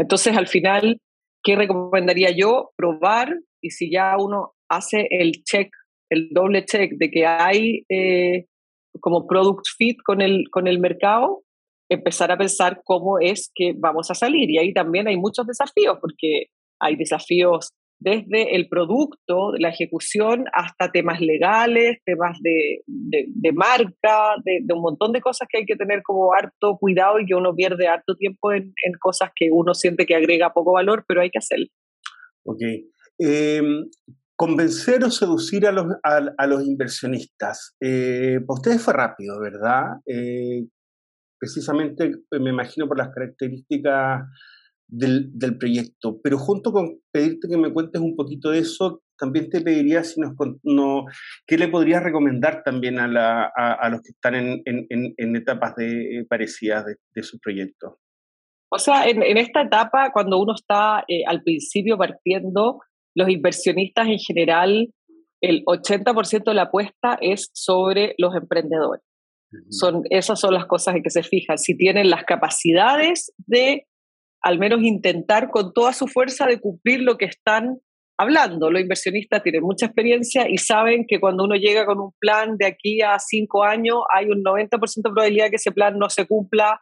Entonces, 0.00 0.34
al 0.34 0.48
final, 0.48 0.98
¿qué 1.44 1.56
recomendaría 1.56 2.30
yo? 2.30 2.70
Probar 2.74 3.36
y 3.62 3.70
si 3.70 3.90
ya 3.92 4.16
uno 4.18 4.54
hace 4.70 5.06
el 5.10 5.44
check, 5.44 5.68
el 6.10 6.30
doble 6.30 6.64
check 6.64 6.92
de 6.96 7.10
que 7.10 7.26
hay 7.26 7.84
eh, 7.90 8.46
como 9.00 9.26
product 9.26 9.66
fit 9.76 9.98
con 10.02 10.22
el, 10.22 10.44
con 10.50 10.66
el 10.66 10.78
mercado, 10.78 11.42
empezar 11.90 12.32
a 12.32 12.38
pensar 12.38 12.80
cómo 12.84 13.18
es 13.18 13.50
que 13.54 13.74
vamos 13.76 14.10
a 14.10 14.14
salir. 14.14 14.50
Y 14.50 14.56
ahí 14.56 14.72
también 14.72 15.06
hay 15.06 15.18
muchos 15.18 15.46
desafíos, 15.46 15.98
porque 16.00 16.46
hay 16.80 16.96
desafíos 16.96 17.74
desde 18.00 18.56
el 18.56 18.68
producto, 18.68 19.52
la 19.58 19.68
ejecución, 19.68 20.46
hasta 20.54 20.90
temas 20.90 21.20
legales, 21.20 21.98
temas 22.04 22.38
de, 22.40 22.82
de, 22.86 23.52
marca, 23.52 24.34
de, 24.44 24.64
un 24.74 24.80
montón 24.80 25.12
de 25.12 25.20
cosas 25.20 25.46
que 25.48 25.58
hay 25.58 25.66
que 25.66 25.76
tener 25.76 26.02
como 26.02 26.32
harto 26.32 26.78
cuidado 26.78 27.20
y 27.20 27.26
que 27.26 27.34
uno 27.34 27.54
pierde 27.54 27.88
harto 27.88 28.16
tiempo 28.16 28.52
en, 28.52 28.72
en 28.84 28.92
cosas 28.98 29.30
que 29.36 29.48
uno 29.52 29.74
siente 29.74 30.06
que 30.06 30.16
agrega 30.16 30.54
poco 30.54 30.72
valor, 30.72 31.04
pero 31.06 31.20
hay 31.20 31.30
que 31.30 31.38
hacerlo. 31.38 31.66
Ok. 32.44 32.62
Em, 33.18 33.84
convencer 34.34 35.04
o 35.04 35.10
seducir 35.10 35.66
a 35.66 35.72
los, 35.72 35.84
a, 36.02 36.46
los 36.46 36.64
inversionistas. 36.64 37.76
Eh, 37.78 38.40
para 38.46 38.58
ustedes 38.58 38.82
fue 38.82 38.94
rápido, 38.94 39.38
¿verdad? 39.38 39.98
Eh, 40.06 40.64
precisamente, 41.38 42.06
eh, 42.06 42.38
me 42.40 42.48
imagino, 42.48 42.88
por 42.88 42.96
las 42.96 43.10
características 43.10 44.22
del, 44.90 45.30
del, 45.38 45.58
proyecto. 45.58 46.20
Pero 46.22 46.38
junto 46.38 46.72
con 46.72 47.00
pedirte 47.12 47.48
que 47.48 47.56
me 47.56 47.72
cuentes 47.72 48.00
un 48.00 48.16
poquito 48.16 48.50
de 48.50 48.60
eso, 48.60 49.02
también 49.18 49.50
te 49.50 49.60
pediría 49.60 50.02
si 50.04 50.20
nos, 50.20 50.32
no, 50.62 51.04
qué 51.46 51.58
le 51.58 51.68
podrías 51.68 52.02
recomendar 52.02 52.62
también 52.64 52.98
a, 52.98 53.06
la, 53.06 53.50
a, 53.54 53.88
los 53.90 54.00
que 54.02 54.10
están 54.10 54.34
en, 54.34 54.62
en, 54.64 55.14
en 55.16 55.36
etapas 55.36 55.74
de, 55.76 56.24
parecidas 56.28 56.86
de, 56.86 56.96
de 57.14 57.22
su 57.22 57.38
proyecto. 57.38 57.98
O 58.72 58.78
sea, 58.78 59.08
en, 59.08 59.22
esta 59.36 59.62
etapa, 59.62 60.10
cuando 60.12 60.38
uno 60.38 60.54
está 60.54 61.04
eh, 61.08 61.24
al 61.26 61.42
principio 61.42 61.98
partiendo, 61.98 62.78
los 63.16 63.28
inversionistas 63.28 64.06
en 64.06 64.18
general, 64.18 64.88
el 65.40 65.64
80% 65.64 66.44
de 66.44 66.54
la 66.54 66.62
apuesta 66.62 67.18
es 67.20 67.50
sobre 67.52 68.14
los 68.18 68.34
emprendedores. 68.36 69.02
Son, 69.68 70.02
esas 70.10 70.38
son 70.38 70.54
las 70.54 70.66
cosas 70.66 70.94
en 70.94 71.02
que 71.02 71.10
se 71.10 71.24
fijan, 71.24 71.58
si 71.58 71.76
tienen 71.76 72.08
las 72.08 72.22
capacidades 72.22 73.32
de 73.38 73.88
al 74.42 74.58
menos 74.58 74.82
intentar 74.82 75.50
con 75.50 75.72
toda 75.72 75.92
su 75.92 76.06
fuerza 76.06 76.46
de 76.46 76.60
cumplir 76.60 77.00
lo 77.00 77.16
que 77.16 77.26
están 77.26 77.78
hablando. 78.18 78.70
Los 78.70 78.82
inversionistas 78.82 79.42
tienen 79.42 79.62
mucha 79.62 79.86
experiencia 79.86 80.48
y 80.48 80.58
saben 80.58 81.06
que 81.06 81.18
cuando 81.18 81.44
uno 81.44 81.54
llega 81.54 81.86
con 81.86 82.00
un 82.00 82.12
plan 82.18 82.56
de 82.58 82.66
aquí 82.66 83.00
a 83.00 83.18
cinco 83.18 83.64
años, 83.64 83.98
hay 84.14 84.26
un 84.26 84.42
90% 84.42 84.68
de 84.68 85.02
probabilidad 85.02 85.48
que 85.48 85.56
ese 85.56 85.72
plan 85.72 85.98
no 85.98 86.10
se 86.10 86.26
cumpla 86.26 86.80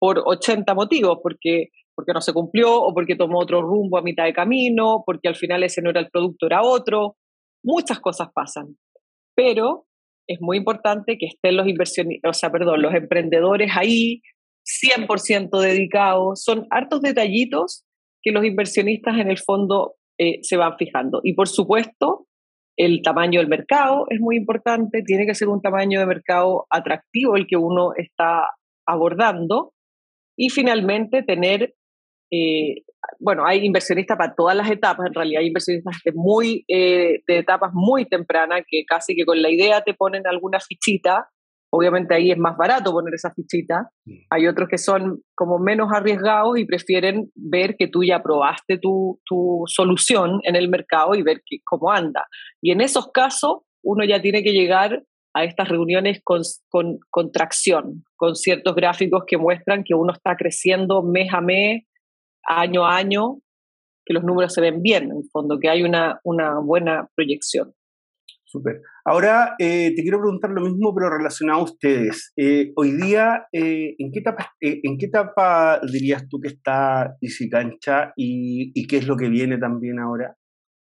por 0.00 0.22
80 0.24 0.74
motivos, 0.74 1.18
porque, 1.22 1.68
porque 1.94 2.12
no 2.12 2.20
se 2.20 2.32
cumplió 2.32 2.74
o 2.74 2.92
porque 2.92 3.14
tomó 3.14 3.38
otro 3.38 3.62
rumbo 3.62 3.98
a 3.98 4.02
mitad 4.02 4.24
de 4.24 4.32
camino, 4.32 5.04
porque 5.06 5.28
al 5.28 5.36
final 5.36 5.62
ese 5.62 5.82
no 5.82 5.90
era 5.90 6.00
el 6.00 6.10
producto, 6.10 6.46
era 6.46 6.62
otro. 6.62 7.16
Muchas 7.62 8.00
cosas 8.00 8.28
pasan. 8.34 8.76
Pero 9.36 9.86
es 10.26 10.40
muy 10.40 10.56
importante 10.56 11.18
que 11.18 11.26
estén 11.26 11.56
los 11.56 11.68
inversionistas, 11.68 12.40
perdón, 12.50 12.82
los 12.82 12.94
emprendedores 12.94 13.70
ahí, 13.76 14.22
100% 14.64 15.60
dedicados. 15.60 16.42
Son 16.42 16.66
hartos 16.70 17.00
detallitos 17.02 17.84
que 18.22 18.32
los 18.32 18.44
inversionistas 18.44 19.18
en 19.18 19.30
el 19.30 19.38
fondo 19.38 19.94
eh, 20.18 20.40
se 20.42 20.56
van 20.56 20.76
fijando. 20.76 21.20
Y 21.24 21.34
por 21.34 21.48
supuesto, 21.48 22.26
el 22.76 23.02
tamaño 23.02 23.40
del 23.40 23.48
mercado 23.48 24.06
es 24.10 24.20
muy 24.20 24.36
importante, 24.36 25.02
tiene 25.02 25.26
que 25.26 25.34
ser 25.34 25.48
un 25.48 25.60
tamaño 25.60 26.00
de 26.00 26.06
mercado 26.06 26.66
atractivo 26.70 27.36
el 27.36 27.46
que 27.46 27.56
uno 27.56 27.92
está 27.96 28.50
abordando. 28.86 29.72
Y 30.36 30.50
finalmente, 30.50 31.22
tener 31.22 31.74
eh, 32.30 32.82
bueno, 33.18 33.44
hay 33.44 33.64
inversionistas 33.64 34.16
para 34.16 34.34
todas 34.34 34.56
las 34.56 34.70
etapas, 34.70 35.06
en 35.06 35.14
realidad 35.14 35.40
hay 35.40 35.48
inversionistas 35.48 35.96
de, 36.04 36.12
muy, 36.14 36.64
eh, 36.68 37.22
de 37.26 37.38
etapas 37.38 37.70
muy 37.72 38.06
tempranas 38.06 38.62
que 38.68 38.84
casi 38.86 39.16
que 39.16 39.24
con 39.24 39.40
la 39.42 39.50
idea 39.50 39.82
te 39.82 39.94
ponen 39.94 40.26
alguna 40.26 40.60
fichita, 40.60 41.28
obviamente 41.70 42.14
ahí 42.14 42.30
es 42.30 42.38
más 42.38 42.56
barato 42.56 42.92
poner 42.92 43.14
esa 43.14 43.32
fichita, 43.32 43.90
mm. 44.04 44.12
hay 44.30 44.46
otros 44.46 44.68
que 44.68 44.78
son 44.78 45.22
como 45.34 45.58
menos 45.58 45.90
arriesgados 45.92 46.58
y 46.58 46.64
prefieren 46.64 47.30
ver 47.34 47.76
que 47.76 47.88
tú 47.88 48.02
ya 48.02 48.22
probaste 48.22 48.78
tu, 48.78 49.20
tu 49.24 49.62
solución 49.66 50.40
en 50.42 50.56
el 50.56 50.68
mercado 50.68 51.14
y 51.14 51.22
ver 51.22 51.42
que, 51.46 51.58
cómo 51.64 51.90
anda. 51.90 52.26
Y 52.60 52.72
en 52.72 52.80
esos 52.80 53.10
casos 53.12 53.58
uno 53.82 54.04
ya 54.04 54.20
tiene 54.20 54.42
que 54.42 54.52
llegar 54.52 55.02
a 55.32 55.44
estas 55.44 55.68
reuniones 55.68 56.20
con, 56.24 56.42
con, 56.68 56.98
con 57.08 57.30
tracción, 57.30 58.04
con 58.16 58.34
ciertos 58.34 58.74
gráficos 58.74 59.22
que 59.26 59.38
muestran 59.38 59.84
que 59.84 59.94
uno 59.94 60.12
está 60.12 60.36
creciendo 60.36 61.02
mes 61.02 61.32
a 61.32 61.40
mes 61.40 61.84
año 62.44 62.84
a 62.84 62.96
año, 62.96 63.38
que 64.04 64.14
los 64.14 64.24
números 64.24 64.52
se 64.52 64.60
ven 64.60 64.82
bien, 64.82 65.04
en 65.04 65.18
el 65.18 65.30
fondo, 65.30 65.58
que 65.60 65.68
hay 65.68 65.82
una, 65.82 66.20
una 66.24 66.58
buena 66.58 67.08
proyección. 67.14 67.72
Súper. 68.44 68.80
Ahora 69.10 69.56
eh, 69.58 69.92
te 69.96 70.02
quiero 70.02 70.20
preguntar 70.20 70.50
lo 70.50 70.60
mismo, 70.60 70.94
pero 70.94 71.10
relacionado 71.10 71.58
a 71.58 71.64
ustedes. 71.64 72.32
Eh, 72.36 72.70
hoy 72.76 72.92
día, 72.92 73.48
eh, 73.52 73.96
¿en, 73.98 74.12
qué 74.12 74.20
etapa, 74.20 74.52
¿en 74.60 74.98
qué 74.98 75.06
etapa 75.06 75.80
dirías 75.80 76.28
tú 76.28 76.38
que 76.38 76.46
está 76.46 77.16
Easy 77.20 77.50
Cancha 77.50 78.12
y, 78.14 78.70
y 78.72 78.86
qué 78.86 78.98
es 78.98 79.08
lo 79.08 79.16
que 79.16 79.28
viene 79.28 79.58
también 79.58 79.98
ahora? 79.98 80.36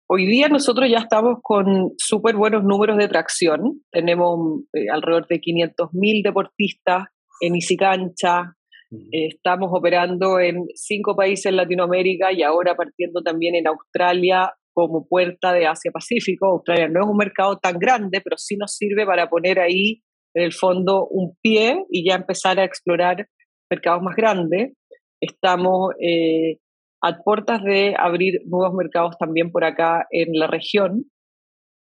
Hoy 0.10 0.26
día 0.26 0.50
nosotros 0.50 0.90
ya 0.90 0.98
estamos 0.98 1.38
con 1.42 1.94
súper 1.98 2.36
buenos 2.36 2.66
números 2.66 2.98
de 2.98 3.08
tracción. 3.08 3.82
Tenemos 3.90 4.66
alrededor 4.94 5.26
de 5.30 5.40
500.000 5.40 6.22
deportistas 6.22 7.06
en 7.40 7.56
Easy 7.56 7.78
Cancha, 7.78 8.58
Estamos 9.12 9.70
operando 9.72 10.38
en 10.38 10.66
cinco 10.76 11.16
países 11.16 11.46
en 11.46 11.56
Latinoamérica 11.56 12.34
y 12.34 12.44
ahora 12.44 12.76
partiendo 12.76 13.22
también 13.22 13.56
en 13.56 13.68
Australia 13.68 14.54
como 14.74 15.08
puerta 15.08 15.54
de 15.54 15.68
Asia-Pacífico. 15.68 16.48
Australia 16.48 16.88
no 16.88 17.02
es 17.02 17.08
un 17.10 17.18
mercado 17.18 17.58
tan 17.58 17.78
grande, 17.78 18.22
pero 18.22 18.38
sí 18.38 18.58
nos 18.58 18.76
sirve 18.76 19.06
para 19.06 19.30
poner 19.30 19.60
ahí 19.60 20.02
en 20.34 20.44
el 20.44 20.54
fondo 20.54 21.08
un 21.08 21.36
pie 21.42 21.84
y 21.90 22.08
ya 22.08 22.16
empezar 22.16 22.60
a 22.60 22.64
explorar 22.64 23.28
mercados 23.70 24.02
más 24.02 24.16
grandes. 24.16 24.74
Estamos 25.22 25.94
eh, 26.00 26.58
a 27.02 27.18
puertas 27.18 27.64
de 27.64 27.96
abrir 27.98 28.42
nuevos 28.46 28.74
mercados 28.74 29.16
también 29.20 29.52
por 29.52 29.64
acá 29.64 30.08
en 30.10 30.30
la 30.34 30.48
región. 30.48 31.06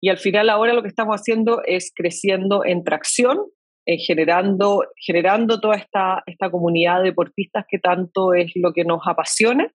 Y 0.01 0.09
al 0.09 0.17
final 0.17 0.50
ahora 0.50 0.74
lo 0.74 0.81
que 0.81 0.88
estamos 0.88 1.15
haciendo 1.15 1.62
es 1.65 1.91
creciendo 1.95 2.63
en 2.63 2.83
tracción 2.83 3.38
eh, 3.86 3.98
generando, 3.98 4.83
generando 4.95 5.59
toda 5.59 5.75
esta, 5.75 6.21
esta 6.27 6.51
comunidad 6.51 7.00
de 7.00 7.05
deportistas 7.05 7.65
que 7.67 7.79
tanto 7.79 8.36
es 8.36 8.51
lo 8.53 8.71
que 8.71 8.83
nos 8.83 9.01
apasiona 9.07 9.67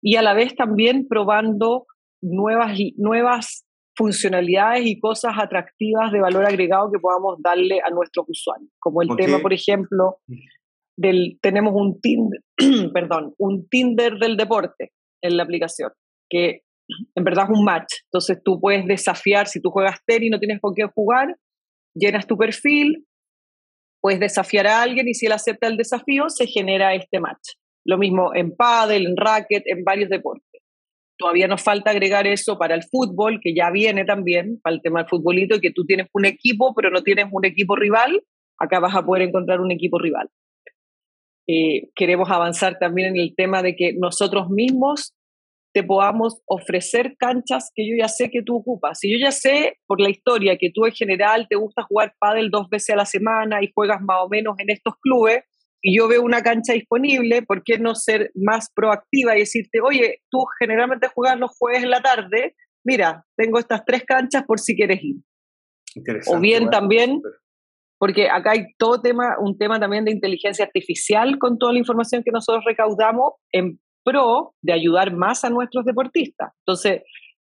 y 0.00 0.16
a 0.16 0.22
la 0.22 0.32
vez 0.32 0.54
también 0.54 1.06
probando 1.06 1.86
nuevas, 2.26 2.78
nuevas 2.96 3.64
funcionalidades 3.96 4.86
y 4.86 5.00
cosas 5.00 5.34
atractivas 5.38 6.12
de 6.12 6.20
valor 6.20 6.44
agregado 6.44 6.90
que 6.92 6.98
podamos 6.98 7.40
darle 7.42 7.80
a 7.80 7.90
nuestros 7.90 8.26
usuarios, 8.28 8.70
como 8.78 9.02
el 9.02 9.08
tema, 9.16 9.38
por 9.38 9.52
ejemplo, 9.52 10.18
del 10.98 11.38
tenemos 11.40 11.72
un 11.74 12.00
Tinder, 12.00 12.40
perdón, 12.92 13.34
un 13.38 13.68
Tinder 13.68 14.14
del 14.18 14.36
deporte 14.36 14.92
en 15.22 15.36
la 15.36 15.44
aplicación, 15.44 15.92
que 16.28 16.62
en 17.14 17.24
verdad 17.24 17.46
es 17.50 17.58
un 17.58 17.64
match. 17.64 17.94
Entonces 18.10 18.38
tú 18.44 18.60
puedes 18.60 18.86
desafiar, 18.86 19.46
si 19.46 19.60
tú 19.60 19.70
juegas 19.70 20.00
tenis 20.06 20.28
y 20.28 20.30
no 20.30 20.38
tienes 20.38 20.60
con 20.60 20.74
qué 20.74 20.84
jugar, 20.94 21.36
llenas 21.94 22.26
tu 22.26 22.36
perfil, 22.36 23.06
puedes 24.00 24.20
desafiar 24.20 24.66
a 24.66 24.82
alguien 24.82 25.08
y 25.08 25.14
si 25.14 25.26
él 25.26 25.32
acepta 25.32 25.66
el 25.66 25.76
desafío, 25.76 26.28
se 26.28 26.46
genera 26.46 26.94
este 26.94 27.18
match. 27.18 27.54
Lo 27.84 27.98
mismo 27.98 28.34
en 28.34 28.54
pádel, 28.54 29.06
en 29.06 29.16
racket, 29.16 29.62
en 29.66 29.84
varios 29.84 30.10
deportes. 30.10 30.45
Todavía 31.18 31.48
nos 31.48 31.62
falta 31.62 31.90
agregar 31.90 32.26
eso 32.26 32.58
para 32.58 32.74
el 32.74 32.82
fútbol, 32.84 33.40
que 33.42 33.54
ya 33.54 33.70
viene 33.70 34.04
también, 34.04 34.60
para 34.62 34.76
el 34.76 34.82
tema 34.82 35.00
del 35.00 35.08
futbolito, 35.08 35.60
que 35.60 35.72
tú 35.72 35.84
tienes 35.86 36.08
un 36.12 36.26
equipo, 36.26 36.74
pero 36.74 36.90
no 36.90 37.02
tienes 37.02 37.26
un 37.30 37.44
equipo 37.44 37.74
rival, 37.76 38.22
acá 38.58 38.80
vas 38.80 38.94
a 38.94 39.04
poder 39.04 39.22
encontrar 39.22 39.60
un 39.60 39.70
equipo 39.70 39.98
rival. 39.98 40.28
eh, 41.48 41.90
queremos 41.94 42.28
avanzar 42.30 42.78
también 42.78 43.14
en 43.14 43.20
el 43.20 43.34
tema 43.36 43.62
de 43.62 43.76
que 43.76 43.92
nosotros 43.96 44.50
mismos 44.50 45.14
te 45.72 45.84
podamos 45.84 46.40
ofrecer 46.46 47.16
canchas 47.18 47.70
que 47.74 47.86
yo 47.86 47.94
ya 47.98 48.08
sé 48.08 48.30
que 48.30 48.42
tú 48.42 48.56
ocupas. 48.56 48.98
Si 48.98 49.12
yo 49.12 49.18
ya 49.22 49.30
sé 49.30 49.76
por 49.86 50.00
la 50.00 50.08
historia 50.08 50.56
que 50.58 50.70
tú 50.74 50.86
en 50.86 50.92
general 50.92 51.46
te 51.50 51.56
gusta 51.56 51.82
jugar 51.82 52.14
pádel 52.18 52.50
dos 52.50 52.68
veces 52.70 52.94
a 52.94 52.96
la 52.96 53.04
semana 53.04 53.62
y 53.62 53.70
juegas 53.74 54.00
más 54.00 54.16
o 54.24 54.28
menos 54.30 54.58
en 54.58 54.70
estos 54.70 54.94
clubes, 55.02 55.44
y 55.88 55.96
yo 55.96 56.08
veo 56.08 56.20
una 56.20 56.42
cancha 56.42 56.72
disponible, 56.72 57.42
¿por 57.42 57.62
qué 57.62 57.78
no 57.78 57.94
ser 57.94 58.32
más 58.34 58.72
proactiva 58.74 59.36
y 59.36 59.40
decirte, 59.40 59.78
oye, 59.80 60.20
tú 60.28 60.40
generalmente 60.58 61.06
juegas 61.14 61.38
los 61.38 61.52
jueves 61.56 61.84
en 61.84 61.90
la 61.90 62.02
tarde, 62.02 62.56
mira, 62.84 63.24
tengo 63.36 63.60
estas 63.60 63.84
tres 63.84 64.02
canchas 64.04 64.42
por 64.48 64.58
si 64.58 64.74
quieres 64.74 64.98
ir. 65.00 65.18
O 66.26 66.40
bien 66.40 66.70
también, 66.70 67.22
porque 68.00 68.28
acá 68.28 68.50
hay 68.50 68.64
todo 68.78 69.00
tema, 69.00 69.36
un 69.38 69.56
tema 69.56 69.78
también 69.78 70.04
de 70.04 70.10
inteligencia 70.10 70.64
artificial 70.64 71.38
con 71.38 71.56
toda 71.56 71.72
la 71.72 71.78
información 71.78 72.24
que 72.24 72.32
nosotros 72.32 72.64
recaudamos 72.66 73.34
en 73.52 73.78
pro 74.02 74.54
de 74.62 74.72
ayudar 74.72 75.14
más 75.14 75.44
a 75.44 75.50
nuestros 75.50 75.84
deportistas. 75.84 76.50
Entonces, 76.66 77.02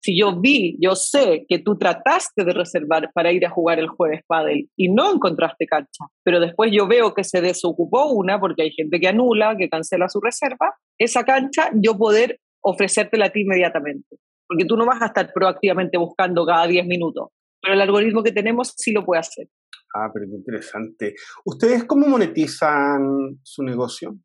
si 0.02 0.20
yo 0.20 0.40
vi, 0.40 0.78
yo 0.80 0.96
sé 0.96 1.46
que 1.48 1.60
tú 1.60 1.78
trataste 1.78 2.44
de 2.44 2.54
reservar 2.54 3.12
para 3.14 3.32
ir 3.32 3.46
a 3.46 3.52
jugar 3.52 3.80
el 3.80 3.88
jueves 3.88 4.22
pádel 4.28 4.68
y 4.76 4.90
no 4.90 5.14
encontraste 5.14 5.68
cancha, 5.68 6.06
pero 6.24 6.40
después 6.40 6.72
yo 6.74 6.88
veo 6.88 7.14
que 7.14 7.24
se 7.24 7.40
desocupó 7.40 8.08
una 8.08 8.40
porque 8.40 8.64
hay 8.64 8.72
gente 8.72 9.00
que 9.00 9.08
anula, 9.08 9.56
que 9.58 9.70
cancela 9.70 10.10
su 10.10 10.20
reserva, 10.20 10.76
esa 10.98 11.24
cancha 11.24 11.70
yo 11.76 11.98
poder 11.98 12.40
ofrecértela 12.64 13.28
a 13.28 13.30
ti 13.30 13.42
inmediatamente, 13.42 14.18
porque 14.48 14.66
tú 14.66 14.76
no 14.76 14.88
vas 14.88 15.02
a 15.04 15.08
estar 15.08 15.32
proactivamente 15.32 15.98
buscando 15.98 16.46
cada 16.46 16.66
10 16.66 16.88
minutos, 16.88 17.30
pero 17.62 17.76
el 17.76 17.82
algoritmo 17.82 18.24
que 18.24 18.32
tenemos 18.32 18.74
sí 18.76 18.92
lo 18.92 19.06
puede 19.06 19.20
hacer. 19.20 19.48
Ah, 19.94 20.10
pero 20.12 20.26
qué 20.26 20.36
interesante. 20.36 21.16
¿Ustedes 21.46 21.84
cómo 21.84 22.08
monetizan 22.08 23.40
su 23.44 23.62
negocio? 23.62 24.16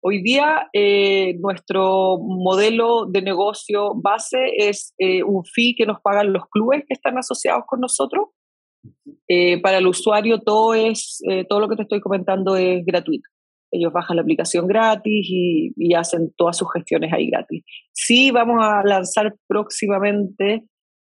Hoy 0.00 0.22
día 0.22 0.68
eh, 0.72 1.34
nuestro 1.40 2.18
modelo 2.18 3.06
de 3.06 3.20
negocio 3.20 3.94
base 3.96 4.38
es 4.56 4.94
eh, 4.98 5.24
un 5.24 5.44
fee 5.44 5.74
que 5.76 5.86
nos 5.86 6.00
pagan 6.00 6.32
los 6.32 6.46
clubes 6.50 6.84
que 6.86 6.94
están 6.94 7.18
asociados 7.18 7.64
con 7.66 7.80
nosotros. 7.80 8.28
Eh, 9.26 9.60
para 9.60 9.78
el 9.78 9.88
usuario 9.88 10.40
todo 10.40 10.72
es 10.72 11.20
todo 11.48 11.58
lo 11.58 11.68
que 11.68 11.74
te 11.74 11.82
estoy 11.82 12.00
comentando 12.00 12.56
es 12.56 12.86
gratuito. 12.86 13.28
Ellos 13.72 13.92
bajan 13.92 14.16
la 14.16 14.22
aplicación 14.22 14.68
gratis 14.68 15.26
y, 15.28 15.94
hacen 15.94 16.32
todas 16.36 16.56
sus 16.56 16.72
gestiones 16.72 17.12
ahí 17.12 17.28
gratis. 17.28 17.64
Sí, 17.92 18.30
vamos 18.30 18.58
a 18.60 18.82
lanzar 18.84 19.34
próximamente 19.48 20.62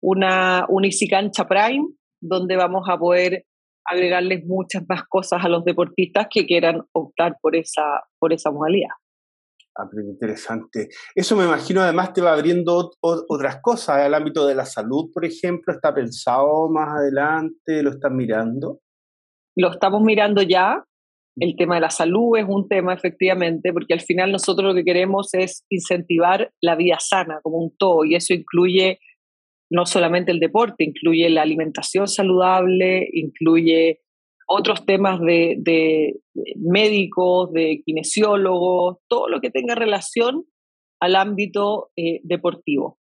una, 0.01 0.65
un 0.69 0.85
Easy 0.85 1.09
Cancha 1.09 1.49
Prime, 1.49 1.85
donde 2.21 2.57
vamos 2.57 2.89
a 2.89 2.97
poder 2.97 3.45
agregarles 3.91 4.45
muchas 4.45 4.85
más 4.89 5.03
cosas 5.09 5.45
a 5.45 5.49
los 5.49 5.65
deportistas 5.65 6.27
que 6.31 6.47
quieran 6.47 6.83
optar 6.93 7.37
por 7.41 7.57
esa, 7.57 7.83
por 8.19 8.33
esa 8.33 8.51
modalidad. 8.51 8.91
Ah, 9.77 9.87
pero 9.89 10.03
interesante. 10.03 10.89
Eso 11.15 11.37
me 11.37 11.45
imagino 11.45 11.81
además 11.81 12.13
te 12.13 12.21
va 12.21 12.33
abriendo 12.33 12.91
otras 13.01 13.61
cosas. 13.63 14.05
El 14.05 14.15
ámbito 14.15 14.45
de 14.45 14.57
la 14.57 14.65
salud, 14.65 15.11
por 15.15 15.25
ejemplo, 15.25 15.73
¿está 15.73 15.95
pensado 15.95 16.69
más 16.69 16.89
adelante? 16.99 17.83
¿Lo 17.85 17.91
están 17.91 18.17
mirando? 18.17 18.81
Lo 19.57 19.71
estamos 19.71 20.03
mirando 20.03 20.43
ya. 20.43 20.85
El 21.37 21.55
tema 21.57 21.77
de 21.77 21.83
la 21.83 21.91
salud 21.91 22.37
es 22.37 22.45
un 22.49 22.69
tema, 22.69 22.93
efectivamente, 22.93 23.73
porque 23.73 23.95
al 23.95 24.01
final 24.01 24.33
nosotros 24.33 24.67
lo 24.71 24.75
que 24.75 24.83
queremos 24.83 25.33
es 25.35 25.65
incentivar 25.71 26.51
la 26.61 26.75
vida 26.75 26.97
sana 26.99 27.39
como 27.45 27.59
un 27.59 27.77
todo, 27.79 28.05
y 28.05 28.17
eso 28.17 28.35
incluye 28.35 28.99
no 29.71 29.87
solamente 29.87 30.33
el 30.33 30.41
deporte, 30.41 30.85
incluye 30.85 31.29
la 31.31 31.43
alimentación 31.43 32.09
saludable, 32.09 33.09
incluye 33.13 34.01
otros 34.47 34.87
temas 34.87 35.21
de, 35.21 36.15
médicos, 36.57 37.53
de 37.53 37.83
kinesiólogos, 37.85 38.99
todo 39.09 39.29
lo 39.29 39.41
que 39.41 39.51
tenga 39.51 39.75
relación 39.75 40.45
al 41.01 41.17
ámbito 41.17 41.91
eh, 41.97 42.21
deportivo. 42.25 42.99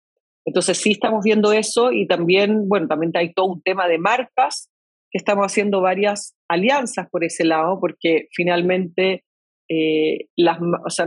Entonces 0.47 0.79
sí 0.79 0.93
estamos 0.93 1.23
viendo 1.23 1.53
eso 1.53 1.93
y 1.93 2.07
también, 2.07 2.69
bueno, 2.69 2.89
también 2.89 3.13
hay 3.15 3.33
todo 3.33 3.47
un 3.47 3.63
tema 3.63 3.87
de 3.89 3.99
marcas, 3.99 4.71
que 5.11 5.19
estamos 5.19 5.47
haciendo 5.47 5.81
varias 5.81 6.35
alianzas 6.49 7.09
por 7.11 7.25
ese 7.25 7.45
lado, 7.45 7.79
porque 7.79 8.27
finalmente 8.33 9.25
eh, 9.69 10.29
las, 10.37 10.59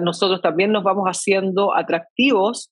nosotros 0.01 0.41
también 0.41 0.71
nos 0.71 0.83
vamos 0.83 1.05
haciendo 1.07 1.75
atractivos 1.75 2.71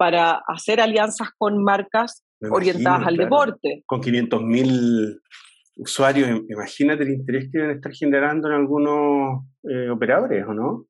para 0.00 0.40
hacer 0.48 0.80
alianzas 0.80 1.28
con 1.36 1.62
marcas 1.62 2.24
orientadas 2.50 3.06
al 3.06 3.18
deporte. 3.18 3.82
Con 3.84 4.00
500.000 4.00 5.20
usuarios, 5.76 6.40
imagínate 6.48 7.02
el 7.02 7.10
interés 7.10 7.50
que 7.52 7.58
deben 7.58 7.76
estar 7.76 7.92
generando 7.92 8.48
en 8.48 8.54
algunos 8.54 9.44
eh, 9.62 9.90
operadores, 9.90 10.42
¿o 10.48 10.54
no? 10.54 10.86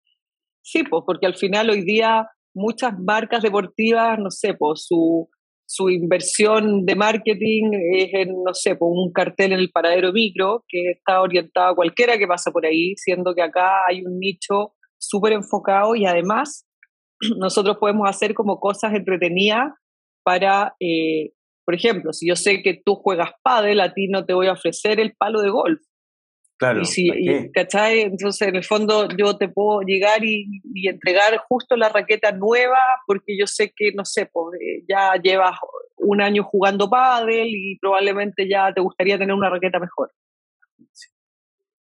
Sí, 0.62 0.84
pues 0.84 1.02
porque 1.04 1.26
al 1.26 1.34
final 1.34 1.70
hoy 1.70 1.82
día 1.82 2.28
muchas 2.54 2.92
marcas 3.00 3.42
deportivas, 3.42 4.16
no 4.20 4.30
sé, 4.30 4.54
pues 4.54 4.84
su, 4.86 5.28
su 5.66 5.90
inversión 5.90 6.86
de 6.86 6.94
marketing 6.94 7.72
es 7.92 8.10
en, 8.12 8.28
no 8.28 8.54
sé, 8.54 8.76
pues 8.76 8.92
un 8.94 9.10
cartel 9.12 9.54
en 9.54 9.58
el 9.58 9.72
paradero 9.72 10.12
micro 10.12 10.64
que 10.68 10.92
está 10.92 11.20
orientado 11.20 11.72
a 11.72 11.74
cualquiera 11.74 12.16
que 12.16 12.28
pasa 12.28 12.52
por 12.52 12.64
ahí, 12.64 12.94
siendo 12.94 13.34
que 13.34 13.42
acá 13.42 13.72
hay 13.88 14.04
un 14.04 14.20
nicho 14.20 14.74
súper 14.98 15.32
enfocado 15.32 15.96
y 15.96 16.06
además 16.06 16.69
nosotros 17.38 17.76
podemos 17.78 18.08
hacer 18.08 18.34
como 18.34 18.58
cosas 18.60 18.94
entretenidas 18.94 19.72
para, 20.22 20.74
eh, 20.80 21.32
por 21.64 21.74
ejemplo, 21.74 22.12
si 22.12 22.28
yo 22.28 22.36
sé 22.36 22.62
que 22.62 22.80
tú 22.84 22.96
juegas 22.96 23.30
pádel, 23.42 23.80
a 23.80 23.92
ti 23.92 24.08
no 24.08 24.24
te 24.24 24.34
voy 24.34 24.48
a 24.48 24.52
ofrecer 24.52 25.00
el 25.00 25.14
palo 25.14 25.40
de 25.40 25.50
golf. 25.50 25.80
Claro. 26.58 26.82
Y 26.82 26.84
si, 26.84 27.08
¿cachai? 27.54 28.00
Entonces, 28.00 28.46
en 28.46 28.56
el 28.56 28.64
fondo, 28.64 29.08
yo 29.16 29.38
te 29.38 29.48
puedo 29.48 29.80
llegar 29.80 30.22
y, 30.22 30.60
entregar 30.86 31.38
justo 31.48 31.74
la 31.74 31.88
raqueta 31.88 32.32
nueva 32.32 32.78
porque 33.06 33.38
yo 33.38 33.46
sé 33.46 33.72
que, 33.74 33.92
no 33.94 34.04
sé, 34.04 34.28
pues, 34.30 34.60
eh, 34.60 34.84
ya 34.86 35.14
llevas 35.22 35.56
un 35.96 36.20
año 36.20 36.44
jugando 36.44 36.90
pádel 36.90 37.48
y 37.48 37.78
probablemente 37.78 38.46
ya 38.46 38.74
te 38.74 38.82
gustaría 38.82 39.16
tener 39.16 39.34
una 39.34 39.48
raqueta 39.48 39.78
mejor. 39.78 40.12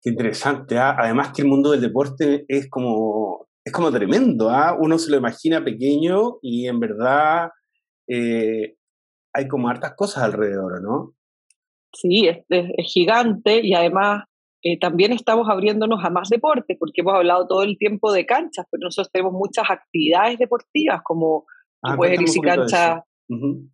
Qué 0.03 0.11
interesante. 0.11 0.77
¿ah? 0.77 0.97
Además 0.99 1.31
que 1.33 1.43
el 1.43 1.49
mundo 1.49 1.71
del 1.71 1.81
deporte 1.81 2.45
es 2.49 2.69
como 2.69 3.47
es 3.65 3.73
como 3.73 3.91
tremendo, 3.91 4.51
¿ah? 4.51 4.77
Uno 4.79 4.99
se 4.99 5.11
lo 5.11 5.17
imagina 5.17 5.65
pequeño 5.65 6.39
y 6.43 6.67
en 6.67 6.81
verdad 6.81 7.51
eh, 8.07 8.77
hay 9.33 9.49
como 9.49 9.69
hartas 9.69 9.95
cosas 9.97 10.25
alrededor, 10.25 10.83
¿no? 10.83 11.15
Sí, 11.93 12.29
es, 12.29 12.45
gigante 12.93 13.61
y 13.63 13.73
además 13.73 14.25
eh, 14.63 14.79
también 14.79 15.13
estamos 15.13 15.49
abriéndonos 15.49 16.05
a 16.05 16.11
más 16.11 16.29
deportes, 16.29 16.77
porque 16.79 17.01
hemos 17.01 17.15
hablado 17.15 17.47
todo 17.47 17.63
el 17.63 17.79
tiempo 17.79 18.13
de 18.13 18.27
canchas, 18.27 18.67
pero 18.71 18.83
nosotros 18.85 19.11
tenemos 19.11 19.33
muchas 19.33 19.71
actividades 19.71 20.39
deportivas, 20.39 21.01
como 21.03 21.47
ah, 21.83 21.97
puedes 21.97 22.21
ir 22.21 22.29
y 22.37 22.41
cancha, 22.41 23.05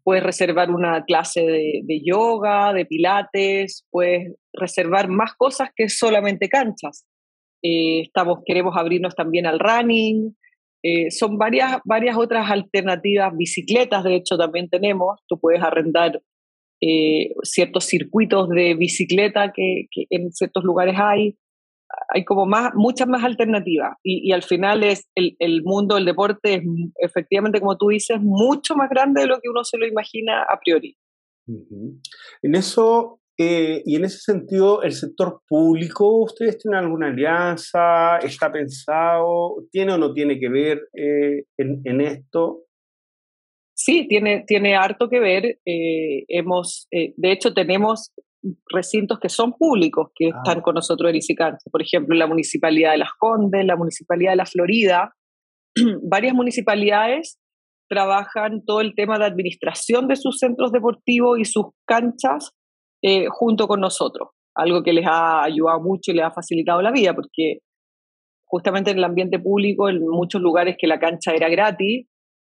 puedes 0.05 0.23
reservar 0.23 0.71
una 0.71 1.05
clase 1.05 1.41
de, 1.41 1.81
de, 1.85 2.03
yoga, 2.05 2.73
de 2.73 2.87
pilates, 2.87 3.87
puedes 3.91 4.37
reservar 4.53 5.09
más 5.09 5.35
cosas 5.35 5.71
que 5.75 5.89
solamente 5.89 6.49
canchas. 6.49 7.07
Eh, 7.63 8.03
estamos, 8.03 8.41
queremos 8.45 8.77
abrirnos 8.77 9.15
también 9.15 9.47
al 9.47 9.59
running. 9.59 10.37
Eh, 10.83 11.11
son 11.11 11.37
varias, 11.37 11.79
varias 11.85 12.17
otras 12.17 12.51
alternativas, 12.51 13.37
bicicletas 13.37 14.03
de 14.03 14.17
hecho 14.17 14.39
también 14.39 14.71
tenemos, 14.71 15.21
tú 15.29 15.39
puedes 15.39 15.63
arrendar 15.63 16.23
eh, 16.81 17.35
ciertos 17.43 17.85
circuitos 17.85 18.49
de 18.49 18.75
bicicleta 18.75 19.53
que, 19.55 19.89
en 20.09 20.33
ciertos 20.33 20.65
lugares 20.65 20.95
hay, 20.99 21.37
hay 22.09 22.25
como 22.25 22.47
más, 22.47 22.73
muchas 22.75 23.07
más 23.09 23.23
alternativas 23.23 23.99
y, 24.03 24.33
al 24.33 24.43
final 24.43 24.83
es 24.83 25.07
el, 25.15 25.37
el, 25.39 25.63
mundo 25.63 25.97
del 25.97 26.07
deporte 26.07 26.55
es 26.55 26.63
efectivamente, 26.97 27.61
como 27.61 27.77
tú 27.77 27.89
dices, 27.89 28.19
mucho 28.19 28.75
más 28.75 28.89
grande 28.89 29.21
de 29.21 29.27
lo 29.27 29.39
que 29.41 29.51
uno 29.51 29.63
se 29.65 29.77
lo 29.77 29.87
imagina 29.87 30.45
a 30.45 30.59
priori. 30.59 30.97
En 32.43 32.55
eso 32.55 33.20
eh, 33.43 33.83
y 33.87 33.97
en 33.97 34.05
ese 34.05 34.19
sentido, 34.19 34.83
el 34.83 34.93
sector 34.93 35.41
público, 35.49 36.25
¿ustedes 36.25 36.59
tienen 36.59 36.81
alguna 36.81 37.07
alianza? 37.07 38.19
¿Está 38.19 38.53
pensado? 38.53 39.65
¿Tiene 39.73 39.95
o 39.95 39.97
no 39.97 40.13
tiene 40.13 40.39
que 40.39 40.51
ver 40.51 40.83
eh, 40.93 41.45
en, 41.57 42.01
esto? 42.03 42.65
Sí, 43.73 44.07
tiene, 44.09 44.45
tiene 44.47 44.77
harto 44.77 45.09
que 45.09 45.21
ver. 45.21 45.59
Eh, 45.65 46.25
hemos, 46.29 46.87
de 46.91 47.33
hecho, 47.33 47.55
tenemos 47.55 48.13
recintos 48.71 49.19
que 49.19 49.31
son 49.31 49.55
públicos 49.55 50.11
que 50.15 50.27
ah. 50.27 50.37
están 50.37 50.61
con 50.61 50.75
nosotros 50.75 51.09
en 51.09 51.17
Isicance. 51.17 51.71
Por 51.71 51.81
ejemplo, 51.81 52.15
la 52.15 52.27
Municipalidad 52.27 52.91
de 52.91 52.99
Las 52.99 53.13
Condes, 53.19 53.65
la 53.65 53.77
Municipalidad 53.77 54.33
de 54.33 54.37
La 54.37 54.45
Florida. 54.45 55.15
Varias 56.03 56.35
municipalidades 56.35 57.41
trabajan 57.89 58.63
todo 58.67 58.83
el 58.83 58.95
tema 58.95 59.19
de 59.19 59.25
administración 59.25 60.09
de 60.09 60.17
sus 60.17 60.39
centros 60.39 60.73
deportivos 60.73 61.39
y 61.39 61.47
sus 61.47 61.69
canchas 61.87 62.53
eh, 63.03 63.27
junto 63.29 63.67
con 63.67 63.81
nosotros, 63.81 64.29
algo 64.55 64.83
que 64.83 64.93
les 64.93 65.07
ha 65.07 65.43
ayudado 65.43 65.81
mucho 65.81 66.11
y 66.11 66.15
les 66.15 66.25
ha 66.25 66.31
facilitado 66.31 66.83
la 66.83 66.91
vida, 66.91 67.15
porque 67.15 67.59
justamente 68.47 68.91
en 68.91 68.99
el 68.99 69.05
ambiente 69.05 69.39
público, 69.39 69.89
en 69.89 70.01
muchos 70.01 70.41
lugares 70.41 70.77
que 70.79 70.87
la 70.87 70.99
cancha 70.99 71.33
era 71.33 71.49
gratis, 71.49 72.07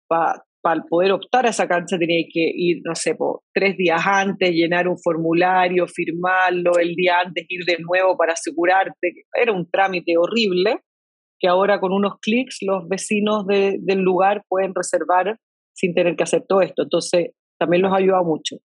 para 0.07 0.81
poder 0.89 1.11
optar 1.11 1.45
a 1.45 1.49
esa 1.49 1.67
cancha 1.67 1.97
tenía 1.97 2.25
que 2.31 2.51
ir, 2.55 2.81
no 2.83 2.95
sé, 2.95 3.15
tres 3.53 3.75
días 3.77 4.01
antes, 4.05 4.51
llenar 4.51 4.87
un 4.87 4.97
formulario, 4.97 5.85
firmarlo, 5.87 6.77
el 6.79 6.95
día 6.95 7.19
antes 7.25 7.45
ir 7.49 7.65
de 7.65 7.77
nuevo 7.79 8.15
para 8.17 8.33
asegurarte. 8.33 9.25
Era 9.33 9.51
un 9.51 9.69
trámite 9.69 10.13
horrible 10.17 10.79
que 11.39 11.49
ahora 11.49 11.79
con 11.79 11.91
unos 11.91 12.13
clics 12.21 12.59
los 12.61 12.87
vecinos 12.87 13.45
del 13.45 13.99
lugar 13.99 14.43
pueden 14.47 14.73
reservar 14.73 15.37
sin 15.75 15.93
tener 15.93 16.15
que 16.15 16.23
hacer 16.23 16.45
todo 16.47 16.61
esto. 16.61 16.83
Entonces, 16.83 17.31
también 17.59 17.81
los 17.81 17.93
ayuda 17.93 18.23
mucho. 18.23 18.57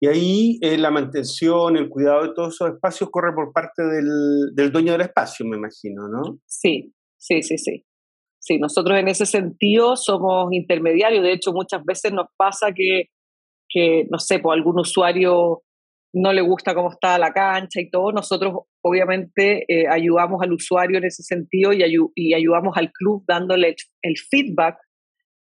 Y 0.00 0.08
ahí 0.08 0.58
eh, 0.60 0.76
la 0.76 0.90
mantención, 0.90 1.76
el 1.76 1.88
cuidado 1.88 2.22
de 2.22 2.34
todos 2.34 2.54
esos 2.54 2.70
espacios 2.74 3.08
corre 3.10 3.32
por 3.34 3.52
parte 3.52 3.82
del, 3.82 4.54
del 4.54 4.70
dueño 4.70 4.92
del 4.92 5.02
espacio, 5.02 5.46
me 5.46 5.56
imagino, 5.56 6.08
¿no? 6.08 6.38
Sí, 6.46 6.92
sí, 7.16 7.42
sí, 7.42 7.56
sí. 7.56 7.84
Sí, 8.38 8.58
nosotros 8.58 8.98
en 8.98 9.08
ese 9.08 9.26
sentido 9.26 9.96
somos 9.96 10.52
intermediarios. 10.52 11.24
De 11.24 11.32
hecho, 11.32 11.52
muchas 11.52 11.84
veces 11.84 12.12
nos 12.12 12.26
pasa 12.36 12.72
que, 12.72 13.06
que 13.68 14.06
no 14.10 14.18
sé, 14.18 14.38
pues 14.38 14.56
algún 14.56 14.78
usuario 14.78 15.62
no 16.12 16.32
le 16.32 16.42
gusta 16.42 16.74
cómo 16.74 16.90
está 16.90 17.18
la 17.18 17.32
cancha 17.32 17.80
y 17.80 17.90
todo. 17.90 18.12
Nosotros, 18.12 18.54
obviamente, 18.82 19.64
eh, 19.66 19.88
ayudamos 19.88 20.40
al 20.42 20.52
usuario 20.52 20.98
en 20.98 21.04
ese 21.04 21.22
sentido 21.22 21.72
y, 21.72 21.82
y 22.14 22.34
ayudamos 22.34 22.76
al 22.76 22.92
club 22.92 23.24
dándole 23.26 23.74
el 24.02 24.16
feedback 24.16 24.76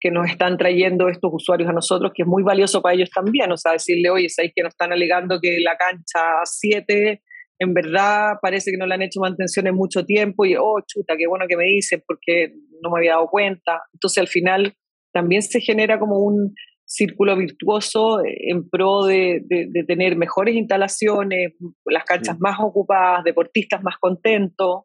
que 0.01 0.11
nos 0.11 0.29
están 0.29 0.57
trayendo 0.57 1.09
estos 1.09 1.31
usuarios 1.33 1.69
a 1.69 1.75
nosotros, 1.75 2.13
que 2.15 2.23
es 2.23 2.29
muy 2.29 2.43
valioso 2.43 2.81
para 2.81 2.95
ellos 2.95 3.11
también. 3.11 3.53
O 3.53 3.57
sea, 3.57 3.73
decirle, 3.73 4.11
oye, 4.11 4.29
¿sabéis 4.29 4.53
que 4.57 4.63
nos 4.63 4.73
están 4.73 4.93
alegando 4.93 5.39
que 5.41 5.59
la 5.61 5.77
cancha 5.77 6.21
7 6.45 7.23
en 7.63 7.75
verdad 7.75 8.37
parece 8.41 8.71
que 8.71 8.79
no 8.79 8.87
le 8.87 8.95
han 8.95 9.03
hecho 9.03 9.21
mantención 9.21 9.67
en 9.67 9.75
mucho 9.75 10.05
tiempo? 10.07 10.47
Y, 10.47 10.57
oh, 10.57 10.81
chuta, 10.87 11.17
qué 11.19 11.27
bueno 11.29 11.45
que 11.47 11.57
me 11.57 11.65
dicen 11.65 12.03
porque 12.07 12.55
no 12.83 12.91
me 12.91 13.01
había 13.01 13.13
dado 13.13 13.29
cuenta. 13.29 13.83
Entonces, 13.93 14.19
al 14.19 14.29
final, 14.29 14.75
también 15.13 15.43
se 15.43 15.61
genera 15.61 15.99
como 15.99 16.19
un 16.19 16.55
círculo 16.87 17.37
virtuoso 17.37 18.21
en 18.25 18.69
pro 18.69 19.05
de, 19.05 19.43
de 19.47 19.85
tener 19.85 20.17
mejores 20.17 20.57
instalaciones, 20.57 21.53
las 21.85 22.05
canchas 22.05 22.37
más 22.41 22.57
ocupadas, 22.59 23.23
deportistas 23.23 23.83
más 23.85 23.97
contentos 24.01 24.85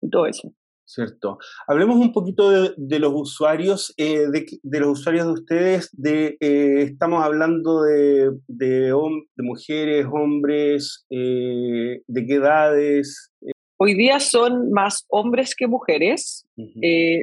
y 0.00 0.10
todo 0.10 0.26
eso. 0.26 0.52
Cierto. 0.92 1.38
Hablemos 1.68 1.98
un 1.98 2.12
poquito 2.12 2.50
de, 2.76 2.98
los 2.98 3.12
usuarios, 3.14 3.94
eh, 3.96 4.26
de, 4.28 4.80
los 4.80 4.98
usuarios 4.98 5.26
de 5.26 5.32
ustedes. 5.32 5.88
De, 5.92 6.36
eh, 6.40 6.82
estamos 6.82 7.22
hablando 7.22 7.82
de, 7.82 8.32
de, 8.48 8.92
mujeres, 9.36 10.06
hombres, 10.12 11.06
eh, 11.08 12.02
de 12.04 12.26
qué 12.26 12.34
edades. 12.34 13.30
Hoy 13.78 13.94
día 13.94 14.18
son 14.18 14.72
más 14.72 15.06
hombres 15.08 15.54
que 15.56 15.68
mujeres. 15.68 16.44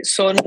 son 0.04 0.38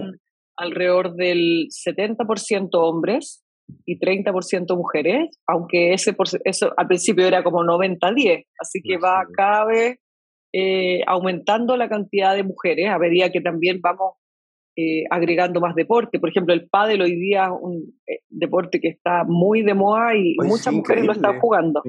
alrededor 0.56 1.14
del 1.14 1.68
70% 1.68 2.70
hombres 2.72 3.42
y 3.85 3.98
30% 3.98 4.76
mujeres, 4.78 5.28
aunque 5.46 5.92
ese 5.92 6.16
eso 6.44 6.72
al 6.74 6.87
principio 6.87 7.26
era 7.26 7.42
como 7.42 7.62
90-10, 7.64 8.46
así 8.59 8.80
que 8.83 8.96
va 8.96 9.26
cada 9.37 9.66
vez 9.66 9.98
eh, 10.52 11.02
aumentando 11.06 11.76
la 11.76 11.88
cantidad 11.88 12.34
de 12.34 12.42
mujeres 12.42 12.88
a 12.88 12.98
medida 12.98 13.30
que 13.30 13.40
también 13.40 13.80
vamos 13.80 14.14
eh, 14.76 15.04
agregando 15.10 15.60
más 15.60 15.74
deporte. 15.74 16.18
Por 16.18 16.30
ejemplo, 16.30 16.54
el 16.54 16.68
pádel 16.68 17.02
hoy 17.02 17.16
día 17.16 17.44
es 17.44 17.52
un 17.60 18.00
eh, 18.06 18.20
deporte 18.28 18.80
que 18.80 18.88
está 18.88 19.24
muy 19.24 19.62
de 19.62 19.74
moda 19.74 20.16
y 20.16 20.36
muchas 20.38 20.72
mujeres 20.72 21.04
lo 21.04 21.12
están 21.12 21.38
jugando. 21.38 21.82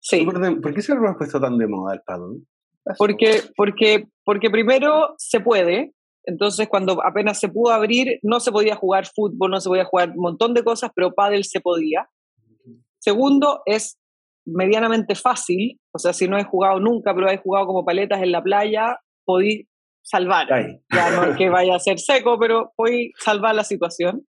Sí. 0.00 0.26
¿Por 0.26 0.74
qué 0.74 0.82
se 0.82 0.94
lo 0.94 1.08
ha 1.08 1.16
puesto 1.16 1.40
tan 1.40 1.56
de 1.56 1.66
moda 1.66 1.94
el 1.94 2.00
pádel? 2.00 2.46
Porque, 2.98 3.42
porque, 3.56 4.08
porque 4.24 4.50
primero 4.50 5.14
se 5.18 5.40
puede, 5.40 5.92
entonces 6.24 6.68
cuando 6.68 7.04
apenas 7.04 7.38
se 7.38 7.48
pudo 7.48 7.72
abrir 7.72 8.18
no 8.22 8.40
se 8.40 8.50
podía 8.50 8.74
jugar 8.74 9.06
fútbol, 9.06 9.50
no 9.50 9.60
se 9.60 9.68
podía 9.68 9.84
jugar 9.84 10.10
un 10.10 10.22
montón 10.22 10.52
de 10.54 10.64
cosas, 10.64 10.90
pero 10.94 11.14
pádel 11.14 11.44
se 11.44 11.60
podía. 11.60 12.08
Segundo, 12.98 13.62
es 13.66 13.98
medianamente 14.44 15.14
fácil, 15.14 15.78
o 15.92 15.98
sea, 15.98 16.12
si 16.12 16.28
no 16.28 16.38
he 16.38 16.44
jugado 16.44 16.80
nunca, 16.80 17.14
pero 17.14 17.30
he 17.30 17.38
jugado 17.38 17.66
como 17.66 17.84
paletas 17.84 18.22
en 18.22 18.32
la 18.32 18.42
playa, 18.42 18.98
podí 19.24 19.68
salvar. 20.02 20.48
Ya 20.92 21.10
no 21.10 21.24
es 21.24 21.36
que 21.36 21.48
vaya 21.50 21.76
a 21.76 21.80
ser 21.80 21.98
seco, 21.98 22.38
pero 22.38 22.72
podí 22.76 23.12
salvar 23.18 23.54
la 23.54 23.64
situación. 23.64 24.26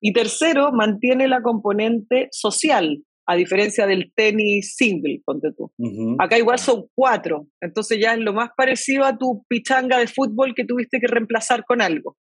Y 0.00 0.12
tercero, 0.12 0.72
mantiene 0.72 1.28
la 1.28 1.40
componente 1.40 2.28
social, 2.30 3.02
a 3.26 3.36
diferencia 3.36 3.86
del 3.86 4.12
tenis 4.14 4.74
single, 4.76 5.22
ponte 5.24 5.48
tú. 5.56 5.72
Acá 6.18 6.36
igual 6.36 6.58
son 6.58 6.88
cuatro, 6.94 7.46
entonces 7.60 7.98
ya 7.98 8.12
es 8.12 8.18
lo 8.18 8.34
más 8.34 8.50
parecido 8.54 9.04
a 9.04 9.16
tu 9.16 9.44
pichanga 9.48 9.98
de 9.98 10.06
fútbol 10.06 10.54
que 10.54 10.66
tuviste 10.66 11.00
que 11.00 11.06
reemplazar 11.06 11.64
con 11.64 11.80
algo. 11.80 12.16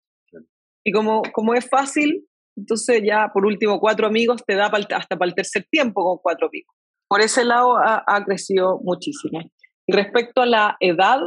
Y 0.84 0.92
como, 0.92 1.22
como 1.32 1.54
es 1.54 1.70
fácil, 1.70 2.26
entonces 2.58 3.02
ya 3.06 3.30
por 3.34 3.46
último 3.46 3.80
cuatro 3.80 4.08
amigos 4.08 4.44
te 4.46 4.56
da 4.56 4.66
hasta 4.66 5.18
para 5.18 5.30
el 5.30 5.36
tercer 5.36 5.66
tiempo 5.70 6.04
con 6.04 6.18
cuatro 6.22 6.48
amigos 6.48 6.76
por 7.10 7.22
ese 7.22 7.44
lado 7.44 7.76
ha, 7.78 8.24
crecido 8.24 8.80
muchísimo. 8.84 9.40
Y 9.88 9.94
respecto 9.94 10.44
a 10.44 10.46
la 10.46 10.78
edad, 10.80 11.20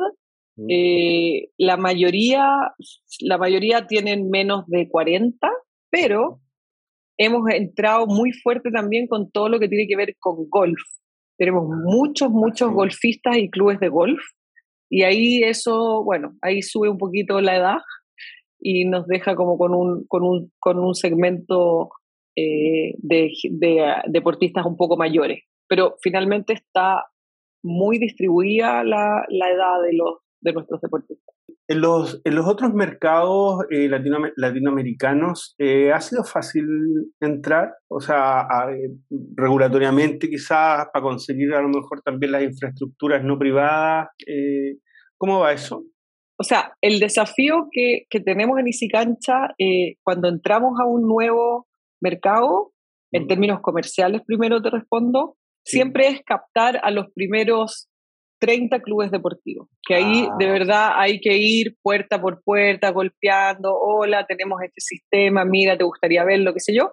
mm. 0.56 0.66
eh, 0.70 1.48
la, 1.58 1.76
mayoría, 1.76 2.46
la 3.20 3.36
mayoría 3.36 3.88
tienen 3.88 4.30
menos 4.30 4.64
de 4.68 4.88
40, 4.88 5.50
pero 5.90 6.40
hemos 7.18 7.42
entrado 7.50 8.06
muy 8.06 8.32
fuerte 8.32 8.70
también 8.70 9.08
con 9.08 9.30
todo 9.32 9.48
lo 9.48 9.58
que 9.58 9.68
tiene 9.68 9.88
que 9.88 9.96
ver 9.96 10.14
con 10.20 10.48
golf. 10.48 10.80
Tenemos 11.36 11.64
ah, 11.64 11.82
muchos, 11.84 12.30
muchos 12.30 12.70
golfistas 12.70 13.36
y 13.36 13.50
clubes 13.50 13.80
de 13.80 13.88
golf. 13.88 14.22
Y 14.88 15.02
ahí 15.02 15.42
eso, 15.42 16.04
bueno, 16.04 16.36
ahí 16.42 16.62
sube 16.62 16.90
un 16.90 16.98
poquito 16.98 17.40
la 17.40 17.56
edad 17.56 17.78
y 18.60 18.84
nos 18.84 19.08
deja 19.08 19.34
como 19.34 19.58
con 19.58 19.74
un, 19.74 20.06
con 20.06 20.22
un, 20.22 20.52
con 20.60 20.78
un 20.78 20.94
segmento 20.94 21.90
eh, 22.36 22.94
de, 22.98 23.32
de, 23.50 23.94
deportistas 24.06 24.64
un 24.64 24.76
poco 24.76 24.96
mayores 24.96 25.40
pero 25.68 25.96
finalmente 26.02 26.52
está 26.52 27.04
muy 27.64 27.98
distribuida 27.98 28.84
la, 28.84 29.24
la 29.28 29.50
edad 29.50 29.82
de, 29.82 29.96
los, 29.96 30.18
de 30.40 30.52
nuestros 30.52 30.80
deportistas. 30.80 31.34
En 31.68 31.80
los, 31.80 32.20
en 32.24 32.34
los 32.34 32.46
otros 32.46 32.74
mercados 32.74 33.64
eh, 33.70 33.88
latinoamericanos, 33.88 35.54
eh, 35.58 35.92
¿ha 35.92 36.00
sido 36.00 36.24
fácil 36.24 36.66
entrar? 37.20 37.72
O 37.88 38.00
sea, 38.00 38.46
eh, 38.70 38.90
regulatoriamente 39.36 40.28
quizás 40.28 40.88
para 40.92 41.02
conseguir 41.02 41.54
a 41.54 41.62
lo 41.62 41.68
mejor 41.68 42.02
también 42.02 42.32
las 42.32 42.42
infraestructuras 42.42 43.24
no 43.24 43.38
privadas. 43.38 44.08
¿Cómo 45.16 45.38
va 45.40 45.52
eso? 45.52 45.84
O 46.38 46.44
sea, 46.44 46.74
el 46.80 46.98
desafío 46.98 47.68
que, 47.70 48.06
que 48.10 48.20
tenemos 48.20 48.58
en 48.58 48.66
Isicancha 48.66 49.54
cuando 50.02 50.28
entramos 50.28 50.72
a 50.80 50.86
un 50.86 51.06
nuevo 51.06 51.68
mercado, 52.02 52.72
en 53.12 53.28
términos 53.28 53.60
comerciales 53.62 54.22
primero 54.26 54.60
te 54.60 54.70
respondo, 54.70 55.36
siempre 55.64 56.08
es 56.08 56.22
captar 56.22 56.80
a 56.82 56.90
los 56.90 57.06
primeros 57.14 57.88
30 58.40 58.80
clubes 58.80 59.10
deportivos, 59.12 59.68
que 59.86 59.94
ahí 59.94 60.22
de 60.38 60.46
ah. 60.46 60.52
verdad 60.52 60.90
hay 60.96 61.20
que 61.20 61.36
ir 61.36 61.76
puerta 61.80 62.20
por 62.20 62.42
puerta, 62.42 62.90
golpeando, 62.90 63.72
hola, 63.72 64.26
tenemos 64.26 64.60
este 64.62 64.80
sistema, 64.80 65.44
mira, 65.44 65.78
te 65.78 65.84
gustaría 65.84 66.24
verlo, 66.24 66.52
qué 66.52 66.60
sé 66.60 66.74
yo. 66.74 66.92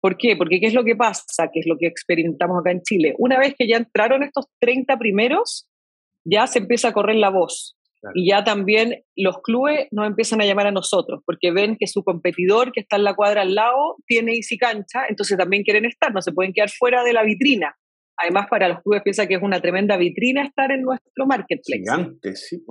¿Por 0.00 0.16
qué? 0.16 0.36
Porque 0.36 0.58
¿qué 0.58 0.66
es 0.66 0.74
lo 0.74 0.84
que 0.84 0.96
pasa? 0.96 1.50
¿Qué 1.52 1.60
es 1.60 1.66
lo 1.66 1.76
que 1.78 1.86
experimentamos 1.86 2.60
acá 2.60 2.70
en 2.70 2.80
Chile? 2.82 3.14
Una 3.18 3.38
vez 3.38 3.54
que 3.58 3.68
ya 3.68 3.76
entraron 3.76 4.22
estos 4.22 4.46
30 4.60 4.96
primeros, 4.98 5.68
ya 6.24 6.46
se 6.46 6.60
empieza 6.60 6.88
a 6.88 6.92
correr 6.92 7.16
la 7.16 7.30
voz. 7.30 7.76
Y 8.14 8.30
ya 8.30 8.44
también 8.44 9.02
los 9.16 9.42
clubes 9.42 9.88
nos 9.90 10.06
empiezan 10.06 10.40
a 10.40 10.44
llamar 10.44 10.68
a 10.68 10.72
nosotros, 10.72 11.22
porque 11.26 11.50
ven 11.50 11.76
que 11.78 11.88
su 11.88 12.04
competidor 12.04 12.72
que 12.72 12.80
está 12.80 12.96
en 12.96 13.04
la 13.04 13.14
cuadra 13.14 13.42
al 13.42 13.54
lado 13.54 13.96
tiene 14.06 14.34
Easy 14.34 14.56
Cancha, 14.56 15.06
entonces 15.08 15.36
también 15.36 15.64
quieren 15.64 15.84
estar, 15.84 16.12
no 16.14 16.22
se 16.22 16.32
pueden 16.32 16.52
quedar 16.52 16.70
fuera 16.70 17.02
de 17.02 17.12
la 17.12 17.24
vitrina. 17.24 17.76
Además, 18.16 18.46
para 18.48 18.68
los 18.68 18.82
clubes 18.82 19.02
piensa 19.02 19.26
que 19.26 19.34
es 19.34 19.42
una 19.42 19.60
tremenda 19.60 19.96
vitrina 19.96 20.42
estar 20.42 20.70
en 20.72 20.82
nuestro 20.82 21.26
marketplace. 21.26 21.80
Gigante, 21.80 22.34
sí. 22.34 22.64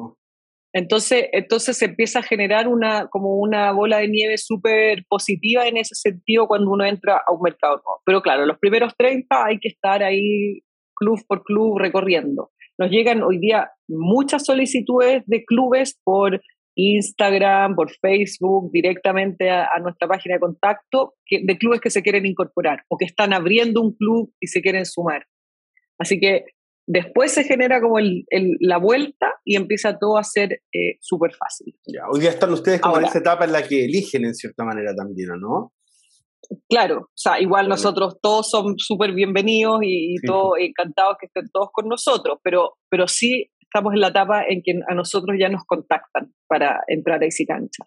Entonces, 0.73 1.29
entonces 1.31 1.77
se 1.77 1.85
empieza 1.85 2.19
a 2.19 2.23
generar 2.23 2.67
una, 2.67 3.07
como 3.07 3.37
una 3.37 3.71
bola 3.71 3.99
de 3.99 4.09
nieve 4.09 4.37
súper 4.37 5.05
positiva 5.07 5.67
en 5.67 5.77
ese 5.77 5.95
sentido 5.95 6.47
cuando 6.47 6.69
uno 6.69 6.83
entra 6.83 7.21
a 7.25 7.31
un 7.31 7.41
mercado 7.41 7.75
nuevo. 7.75 8.01
Pero 8.05 8.21
claro, 8.21 8.45
los 8.45 8.59
primeros 8.59 8.93
30 8.97 9.45
hay 9.45 9.59
que 9.59 9.69
estar 9.69 10.03
ahí 10.03 10.61
club 10.95 11.19
por 11.27 11.43
club 11.43 11.77
recorriendo. 11.77 12.51
Nos 12.77 12.91
llegan 12.91 13.23
hoy 13.23 13.39
día 13.39 13.71
muchas 13.87 14.45
solicitudes 14.45 15.23
de 15.27 15.45
clubes 15.45 15.97
por 16.03 16.41
Instagram, 16.75 17.75
por 17.75 17.91
Facebook, 17.91 18.69
directamente 18.71 19.49
a, 19.49 19.79
nuestra 19.81 20.07
página 20.07 20.35
de 20.35 20.41
contacto, 20.41 21.13
de 21.29 21.57
clubes 21.57 21.79
que 21.79 21.89
se 21.89 22.03
quieren 22.03 22.25
incorporar 22.25 22.83
o 22.89 22.97
que 22.97 23.05
están 23.05 23.33
abriendo 23.33 23.81
un 23.81 23.93
club 23.93 24.33
y 24.41 24.47
se 24.47 24.61
quieren 24.61 24.85
sumar. 24.85 25.25
Así 25.99 26.19
que 26.19 26.45
después 26.87 27.31
se 27.31 27.43
genera 27.43 27.81
como 27.81 27.97
la 28.59 28.77
vuelta 28.77 29.33
y 29.43 29.55
empieza 29.55 29.97
todo 29.97 30.17
a 30.17 30.23
ser 30.23 30.61
eh, 30.73 30.97
súper 31.01 31.33
fácil. 31.33 31.75
Ya, 31.87 32.01
hoy 32.11 32.21
día 32.21 32.29
están 32.29 32.51
ustedes 32.51 32.81
como 32.81 32.99
en 32.99 33.05
esa 33.05 33.19
etapa 33.19 33.45
en 33.45 33.51
la 33.53 33.63
que 33.63 33.85
eligen 33.85 34.25
en 34.25 34.35
cierta 34.35 34.63
manera 34.63 34.93
también, 34.95 35.29
¿no? 35.39 35.73
Claro, 36.69 36.97
o 36.99 37.11
sea, 37.15 37.41
igual 37.41 37.67
nosotros 37.67 38.17
todos 38.21 38.49
son 38.49 38.75
súper 38.77 39.13
bienvenidos 39.13 39.79
y, 39.83 40.15
todos 40.25 40.59
encantados 40.59 41.17
que 41.19 41.25
estén 41.25 41.49
todos 41.51 41.69
con 41.71 41.87
nosotros, 41.87 42.37
pero, 42.43 42.77
pero 42.89 43.07
sí 43.07 43.49
estamos 43.75 43.93
en 43.93 43.99
la 43.99 44.07
etapa 44.07 44.43
en 44.47 44.61
que 44.63 44.79
a 44.87 44.95
nosotros 44.95 45.35
ya 45.37 45.49
nos 45.49 45.65
contactan 45.65 46.31
para 46.47 46.81
entrar 46.87 47.21
a 47.21 47.25
Easy 47.25 47.45
Cancha. 47.45 47.83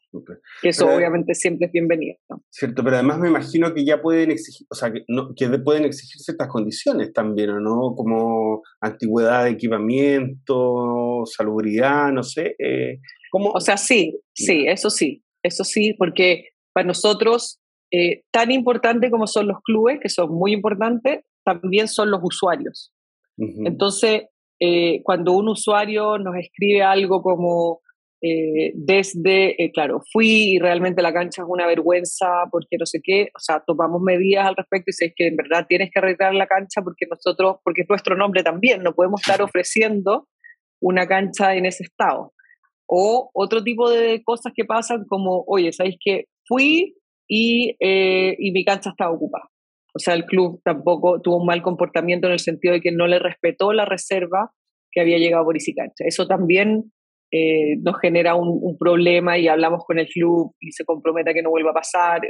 Que 0.61 0.69
eso 0.69 0.87
obviamente 0.87 1.35
siempre 1.35 1.67
es 1.67 1.73
bienvenido. 1.73 2.19
Cierto, 2.51 2.85
pero 2.85 2.97
además 2.97 3.19
me 3.19 3.29
imagino 3.29 3.73
que 3.73 3.87
ya 3.87 4.03
pueden 4.03 4.31
exigir, 4.31 4.67
o 4.71 4.75
sea, 4.75 4.93
que, 4.93 5.05
no, 5.09 5.35
que 5.35 5.49
pueden 5.61 5.87
exigir 5.87 6.21
ciertas 6.21 6.49
condiciones 6.49 7.15
también, 7.15 7.63
¿no? 7.63 7.95
Como 7.97 8.63
antigüedad 8.83 9.45
de 9.45 9.51
equipamiento, 9.51 11.23
salubridad, 11.25 12.13
no 12.13 12.23
sé. 12.23 12.55
Eh, 12.59 12.99
¿cómo? 13.31 13.51
O 13.53 13.61
sea, 13.61 13.79
sí, 13.79 14.21
sí, 14.35 14.67
eso 14.69 14.91
sí, 14.91 15.25
eso 15.43 15.65
sí, 15.65 15.95
porque 15.95 16.51
para 16.75 16.87
nosotros, 16.87 17.61
eh, 17.91 18.25
tan 18.31 18.51
importante 18.51 19.11
como 19.11 19.27
son 19.27 19.49
los 19.49 19.63
clubes, 19.63 20.01
que 20.03 20.11
son 20.11 20.35
muy 20.35 20.53
importantes, 20.53 21.25
también 21.45 21.89
son 21.89 22.11
los 22.11 22.21
usuarios. 22.23 22.93
Entonces, 23.65 24.25
eh, 24.61 25.03
cuando 25.05 25.33
un 25.35 25.49
usuario 25.49 26.19
nos 26.19 26.35
escribe 26.37 26.83
algo 26.83 27.23
como 27.23 27.81
eh, 28.21 28.73
desde, 28.75 29.63
eh, 29.63 29.71
claro, 29.73 30.01
fui 30.13 30.55
y 30.55 30.59
realmente 30.59 31.03
la 31.03 31.13
cancha 31.13 31.43
es 31.43 31.49
una 31.49 31.67
vergüenza 31.67 32.27
porque 32.51 32.77
no 32.77 32.85
sé 32.85 33.01
qué, 33.03 33.29
o 33.37 33.39
sea, 33.39 33.63
tomamos 33.65 34.03
medidas 34.03 34.47
al 34.47 34.57
respecto 34.57 34.91
y 34.91 34.95
sé 34.95 35.13
que 35.15 35.29
en 35.29 35.37
verdad 35.37 35.67
tienes 35.69 35.91
que 35.93 36.01
arreglar 36.01 36.35
la 36.35 36.49
cancha 36.49 36.83
porque 36.83 37.07
nosotros, 37.09 37.59
porque 37.63 37.83
es 37.83 37.89
nuestro 37.89 38.17
nombre 38.17 38.43
también, 38.43 38.83
no 38.83 38.95
podemos 38.95 39.21
estar 39.21 39.41
ofreciendo 39.43 40.27
una 40.81 41.07
cancha 41.07 41.55
en 41.55 41.67
ese 41.67 41.85
estado. 41.85 42.33
O 42.87 43.31
otro 43.35 43.63
tipo 43.63 43.91
de 43.91 44.23
cosas 44.25 44.53
que 44.57 44.65
pasan 44.65 45.05
como, 45.07 45.45
oye, 45.47 45.73
¿sabéis 45.73 45.97
que 46.03 46.25
fui 46.47 46.97
y, 47.29 47.77
y 47.79 48.51
mi 48.53 48.65
cancha 48.65 48.91
estaba 48.91 49.13
ocupada? 49.13 49.45
O 49.95 49.99
sea, 49.99 50.15
el 50.15 50.25
club 50.25 50.61
tampoco 50.65 51.21
tuvo 51.21 51.39
un 51.39 51.47
mal 51.47 51.63
comportamiento 51.63 52.27
en 52.27 52.35
el 52.35 52.39
sentido 52.39 52.75
de 52.75 52.81
que 52.81 52.93
no 52.93 53.07
le 53.07 53.19
respetó 53.19 53.73
la 53.73 53.85
reserva 53.85 54.53
que 54.91 55.01
había 55.01 55.19
llegado 55.19 55.45
por 55.45 55.57
Isicancha. 55.57 56.05
Eso 56.07 56.27
también 56.27 56.93
eh, 57.31 57.77
nos 57.83 57.99
genera 58.01 58.35
un, 58.35 58.79
problema 58.79 59.39
y 59.39 59.49
hablamos 59.49 59.85
con 59.85 59.99
el 59.99 60.07
club 60.07 60.55
y 60.61 60.73
se 60.73 60.85
compromete 60.85 61.31
a 61.31 61.35
que 61.35 61.43
no 61.43 61.51
vuelva 61.51 61.71
a 61.71 61.75
pasar. 61.75 62.23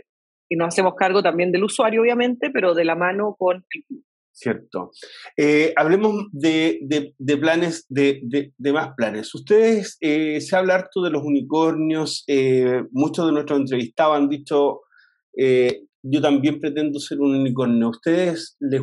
Y 0.48 0.56
nos 0.56 0.68
hacemos 0.68 0.94
cargo 0.96 1.22
también 1.22 1.52
del 1.52 1.64
usuario, 1.64 2.02
obviamente, 2.02 2.50
pero 2.52 2.74
de 2.74 2.84
la 2.84 2.94
mano 2.94 3.36
con 3.38 3.56
el 3.56 3.84
club. 3.86 4.04
Cierto. 4.32 4.92
Eh, 5.36 5.72
hablemos 5.76 6.26
de, 6.32 6.78
planes, 7.40 7.86
de, 7.88 8.52
más 8.72 8.90
planes. 8.96 9.34
Ustedes, 9.34 9.98
eh, 10.00 10.40
se 10.40 10.56
habla 10.56 10.76
harto 10.76 11.02
de 11.02 11.10
los 11.10 11.22
unicornios, 11.24 12.24
muchos 12.92 13.26
de 13.26 13.32
nuestros 13.32 13.60
entrevistados 13.60 14.16
han 14.16 14.28
dicho 14.28 14.82
yo 16.02 16.20
también 16.20 16.60
pretendo 16.60 16.98
ser 17.00 17.20
un 17.20 17.34
unicornio. 17.34 17.90
¿Ustedes 17.90 18.56
les 18.60 18.82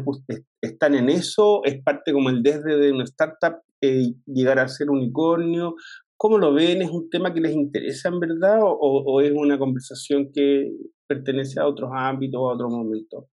están 0.62 0.96
en 0.96 1.10
eso? 1.10 1.62
¿Es 1.64 1.82
parte 1.84 2.12
como 2.12 2.30
el 2.30 2.44
desde 2.44 2.78
de 2.78 2.92
una 2.92 3.04
startup 3.06 3.62
eh, 3.82 4.14
llegar 4.26 4.60
a 4.60 4.68
ser 4.68 4.90
unicornio? 4.90 5.76
¿Cómo 6.18 6.38
lo 6.38 6.54
ven? 6.54 6.82
¿Es 6.82 6.90
un 6.90 7.10
tema 7.10 7.34
que 7.34 7.42
les 7.42 7.54
interesa 7.54 8.10
en 8.10 8.20
verdad 8.20 8.60
o, 8.62 9.22
es 9.22 9.32
una 9.32 9.58
conversación 9.58 10.32
que 10.34 10.72
pertenece 11.08 11.60
a 11.60 11.68
otros 11.68 11.90
ámbitos 11.94 12.40
o 12.40 12.50
a 12.50 12.54
otros 12.54 12.72
momentos? 12.72 13.26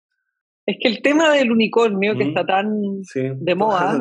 Es 0.67 0.77
que 0.81 0.89
el 0.89 1.03
tema 1.03 1.33
del 1.35 1.51
unicornio 1.51 2.17
que 2.17 2.25
está 2.25 2.45
tan 2.47 3.03
de 3.15 3.55
moda, 3.55 4.01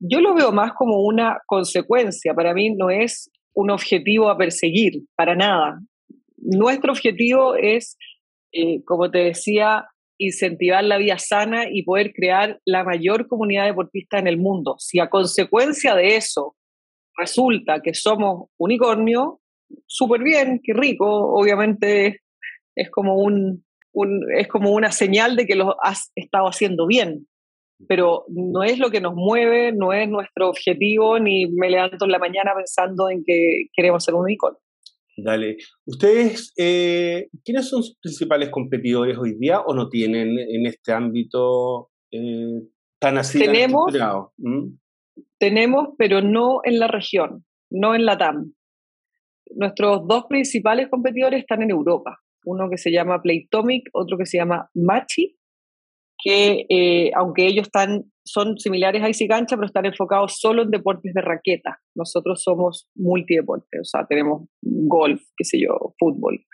yo 0.00 0.20
lo 0.20 0.34
veo 0.34 0.52
más 0.52 0.72
como 0.72 1.02
una 1.02 1.38
consecuencia. 1.46 2.34
Para 2.34 2.52
mí 2.52 2.74
no 2.74 2.90
es 2.90 3.30
un 3.54 3.70
objetivo 3.70 4.28
a 4.28 4.36
perseguir, 4.36 5.04
para 5.16 5.34
nada. 5.34 5.80
Nuestro 6.36 6.92
objetivo 6.92 7.54
es 7.54 7.96
eh, 8.54 8.84
como 8.84 9.10
te 9.10 9.18
decía, 9.18 9.88
incentivar 10.16 10.84
la 10.84 10.96
vida 10.96 11.18
sana 11.18 11.64
y 11.68 11.82
poder 11.82 12.12
crear 12.12 12.60
la 12.64 12.84
mayor 12.84 13.26
comunidad 13.26 13.66
deportista 13.66 14.18
en 14.18 14.28
el 14.28 14.38
mundo. 14.38 14.76
Si 14.78 15.00
a 15.00 15.10
consecuencia 15.10 15.96
de 15.96 16.16
eso 16.16 16.54
resulta 17.16 17.80
que 17.80 17.94
somos 17.94 18.48
unicornio, 18.56 19.40
súper 19.86 20.22
bien, 20.22 20.60
qué 20.62 20.72
rico, 20.72 21.06
obviamente 21.34 22.20
es 22.76 22.90
como, 22.90 23.16
un, 23.16 23.64
es 24.36 24.46
como 24.46 24.72
una 24.72 24.92
señal 24.92 25.34
de 25.34 25.46
que 25.46 25.56
lo 25.56 25.76
has 25.82 26.12
estado 26.14 26.46
haciendo 26.46 26.86
bien, 26.86 27.26
pero 27.88 28.24
no 28.28 28.62
es 28.62 28.78
lo 28.78 28.90
que 28.90 29.00
nos 29.00 29.14
mueve, 29.14 29.72
no 29.72 29.92
es 29.92 30.08
nuestro 30.08 30.48
objetivo, 30.50 31.18
ni 31.18 31.46
me 31.46 31.70
levanto 31.70 32.04
en 32.04 32.12
la 32.12 32.20
mañana 32.20 32.52
pensando 32.54 33.10
en 33.10 33.24
que 33.24 33.66
queremos 33.74 34.04
ser 34.04 34.14
un 34.14 34.22
unicornio. 34.22 34.60
Dale. 35.16 35.56
¿Ustedes, 35.86 36.52
eh, 36.56 37.28
quiénes 37.44 37.68
son 37.68 37.82
sus 37.82 37.96
principales 37.98 38.50
competidores 38.50 39.16
hoy 39.16 39.36
día 39.38 39.60
o 39.60 39.74
no 39.74 39.88
tienen 39.88 40.38
en 40.38 40.66
este 40.66 40.92
ámbito 40.92 41.90
eh, 42.10 42.62
tan 42.98 43.18
así? 43.18 43.38
Tenemos, 43.38 43.92
¿Mm? 44.38 44.76
tenemos, 45.38 45.88
pero 45.98 46.20
no 46.20 46.60
en 46.64 46.80
la 46.80 46.88
región, 46.88 47.44
no 47.70 47.94
en 47.94 48.06
la 48.06 48.18
TAM. 48.18 48.54
Nuestros 49.54 50.06
dos 50.08 50.24
principales 50.28 50.88
competidores 50.88 51.40
están 51.40 51.62
en 51.62 51.70
Europa. 51.70 52.18
Uno 52.44 52.68
que 52.68 52.78
se 52.78 52.90
llama 52.90 53.22
Playtomic, 53.22 53.88
otro 53.92 54.18
que 54.18 54.26
se 54.26 54.38
llama 54.38 54.68
Machi, 54.74 55.36
que 56.18 56.66
eh, 56.68 57.10
aunque 57.14 57.46
ellos 57.46 57.66
están, 57.66 58.10
son 58.24 58.58
similares 58.58 59.02
a 59.02 59.08
Easy 59.08 59.28
Cancha, 59.28 59.56
pero 59.56 59.66
están 59.66 59.86
enfocados 59.86 60.38
solo 60.38 60.62
en 60.62 60.70
deportes 60.70 61.12
de 61.14 61.20
raqueta. 61.20 61.78
Nosotros 61.94 62.42
somos 62.42 62.88
multideportes, 62.94 63.80
o 63.80 63.84
sea, 63.84 64.06
tenemos 64.06 64.48
golf, 64.62 65.22
qué 65.36 65.44
sé 65.44 65.60
yo, 65.60 65.94
fútbol. 65.98 66.44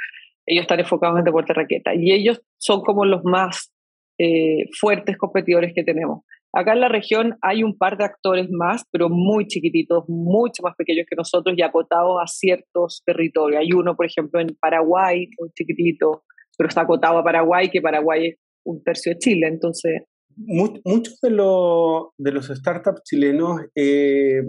Ellos 0.46 0.62
están 0.62 0.80
enfocados 0.80 1.18
en 1.18 1.24
deportes 1.24 1.54
de 1.54 1.62
raqueta 1.62 1.94
y 1.94 2.12
ellos 2.12 2.42
son 2.58 2.82
como 2.82 3.04
los 3.04 3.22
más 3.24 3.72
eh, 4.18 4.64
fuertes 4.78 5.16
competidores 5.16 5.72
que 5.74 5.84
tenemos. 5.84 6.24
Acá 6.52 6.72
en 6.72 6.80
la 6.80 6.88
región 6.88 7.38
hay 7.42 7.62
un 7.62 7.78
par 7.78 7.96
de 7.96 8.04
actores 8.04 8.48
más, 8.50 8.84
pero 8.90 9.08
muy 9.08 9.46
chiquititos, 9.46 10.04
mucho 10.08 10.64
más 10.64 10.74
pequeños 10.74 11.06
que 11.08 11.14
nosotros 11.14 11.56
y 11.56 11.62
acotados 11.62 12.16
a 12.20 12.26
ciertos 12.26 13.02
territorios. 13.06 13.60
Hay 13.60 13.72
uno, 13.72 13.94
por 13.94 14.06
ejemplo, 14.06 14.40
en 14.40 14.48
Paraguay, 14.60 15.28
muy 15.38 15.50
chiquitito, 15.52 16.24
pero 16.58 16.68
está 16.68 16.80
acotado 16.80 17.18
a 17.18 17.24
Paraguay, 17.24 17.70
que 17.70 17.80
Paraguay 17.80 18.26
es 18.28 18.38
un 18.64 18.82
tercio 18.82 19.12
de 19.12 19.18
Chile, 19.18 19.46
entonces... 19.46 20.02
Muchos 20.42 21.20
de, 21.20 21.30
de 21.30 22.32
los 22.32 22.46
startups 22.48 23.02
chilenos 23.04 23.60
eh, 23.74 24.40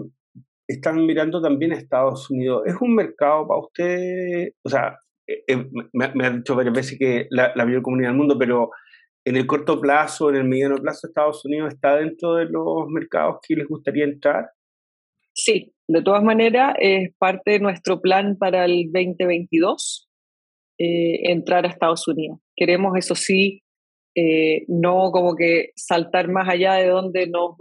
están 0.66 1.04
mirando 1.04 1.42
también 1.42 1.72
a 1.72 1.76
Estados 1.76 2.30
Unidos. 2.30 2.62
¿Es 2.64 2.74
un 2.80 2.94
mercado 2.94 3.46
para 3.46 3.60
usted? 3.60 4.52
O 4.64 4.70
sea, 4.70 4.96
eh, 5.26 5.44
eh, 5.46 5.66
me, 5.92 6.26
ha 6.26 6.30
dicho 6.30 6.56
varias 6.56 6.74
veces 6.74 6.98
que 6.98 7.26
la, 7.28 7.52
la 7.54 7.66
mayor 7.66 7.82
comunidad 7.82 8.08
del 8.08 8.16
mundo, 8.16 8.38
pero 8.38 8.70
en 9.26 9.36
el 9.36 9.46
corto 9.46 9.78
plazo, 9.80 10.30
en 10.30 10.36
el 10.36 10.44
mediano 10.44 10.76
plazo, 10.76 11.06
Estados 11.06 11.44
Unidos 11.44 11.74
está 11.74 11.96
dentro 11.96 12.36
de 12.36 12.46
los 12.46 12.88
mercados 12.88 13.40
que 13.46 13.54
les 13.54 13.68
gustaría 13.68 14.04
entrar. 14.04 14.46
Sí, 15.34 15.74
de 15.88 16.02
todas 16.02 16.22
maneras, 16.22 16.74
es 16.78 17.14
parte 17.18 17.52
de 17.52 17.60
nuestro 17.60 18.00
plan 18.00 18.36
para 18.38 18.64
el 18.64 18.90
2022 18.92 20.08
entrar 20.78 21.64
a 21.64 21.68
Estados 21.68 22.08
Unidos. 22.08 22.40
Queremos, 22.56 22.96
eso 22.96 23.14
sí, 23.14 23.62
eh, 24.14 24.64
no 24.68 25.10
como 25.10 25.36
que 25.36 25.70
saltar 25.74 26.28
más 26.28 26.48
allá 26.48 26.74
de 26.74 26.88
donde 26.88 27.26
nos 27.26 27.56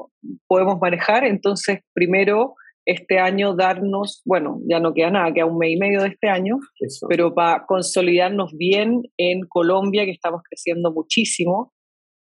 podemos 0.48 0.80
manejar. 0.82 1.26
Entonces, 1.26 1.80
primero, 1.94 2.56
este 2.86 3.20
año 3.20 3.56
darnos, 3.56 4.22
bueno, 4.26 4.60
ya 4.68 4.80
no 4.80 4.94
queda 4.94 5.12
nada, 5.12 5.34
queda 5.34 5.46
un 5.46 5.58
mes 5.58 5.72
y 5.72 5.78
medio 5.78 6.02
de 6.02 6.10
este 6.10 6.30
año, 6.30 6.60
pero 7.08 7.34
para 7.34 7.66
consolidarnos 7.66 8.56
bien 8.58 9.04
en 9.18 9.42
Colombia, 9.48 10.06
que 10.06 10.12
estamos 10.12 10.42
creciendo 10.50 10.92
muchísimo, 10.92 11.74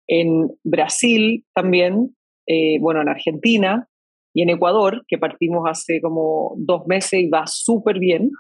en 0.09 0.51
Brasil 0.65 1.45
también, 1.55 2.17
eh, 2.47 2.79
bueno, 2.81 3.03
en 3.03 3.09
Argentina 3.09 3.89
y 4.35 4.43
en 4.43 4.51
Ecuador, 4.51 5.05
que 5.09 5.19
partimos 5.19 5.65
hace 5.69 6.01
como 6.01 6.55
dos 6.59 6.87
meses 6.87 7.21
y 7.21 7.29
va 7.29 7.45
súper 7.47 7.99
bien. 7.99 8.31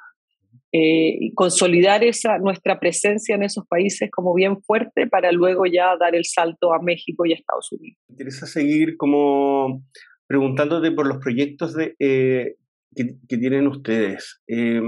Eh, 0.73 1.33
consolidar 1.35 2.03
esa, 2.03 2.39
nuestra 2.39 2.81
presencia 2.81 3.37
en 3.37 3.45
esos 3.45 3.65
países 3.69 4.11
como 4.11 4.35
bien 4.35 4.61
fuerte 4.63 5.07
para 5.07 5.31
luego 5.31 5.65
ya 5.65 5.97
dar 5.97 6.15
el 6.17 6.25
salto 6.25 6.75
a 6.75 6.83
México 6.83 7.25
y 7.25 7.33
a 7.33 7.37
Estados 7.37 7.71
Unidos. 7.73 7.99
Me 8.09 8.15
interesa 8.15 8.47
seguir 8.47 8.97
como 8.97 9.85
preguntándote 10.27 10.91
por 10.91 11.07
los 11.07 11.19
proyectos 11.19 11.73
de, 11.75 11.95
eh, 12.01 12.57
que, 12.95 13.37
tienen 13.39 13.69
ustedes. 13.69 14.43
Eh, 14.49 14.83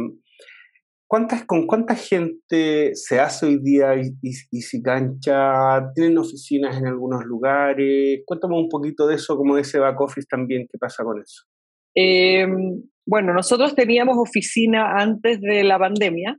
¿cuántas, 1.07 1.45
¿Con 1.45 1.67
cuánta 1.67 1.95
gente 1.95 2.91
se 2.95 3.21
hace 3.21 3.47
hoy 3.47 3.61
día 3.63 3.95
y, 3.97 4.11
y, 4.21 4.61
si 4.61 4.83
cancha? 4.83 5.93
¿Tienen 5.95 6.19
oficinas 6.19 6.77
en 6.77 6.89
algunos 6.89 7.25
lugares? 7.25 8.23
Cuéntame 8.27 8.59
un 8.59 8.69
poquito 8.69 9.07
de 9.07 9.15
eso, 9.15 9.37
como 9.37 9.55
de 9.55 9.63
ese 9.63 9.79
back 9.79 10.01
office 10.01 10.27
también, 10.29 10.67
¿qué 10.71 10.77
pasa 10.77 11.05
con 11.05 11.23
eso? 11.23 11.45
Bueno, 13.09 13.33
nosotros 13.33 13.75
teníamos 13.75 14.19
oficina 14.19 14.97
antes 14.99 15.41
de 15.41 15.65
la 15.65 15.79
pandemia. 15.79 16.39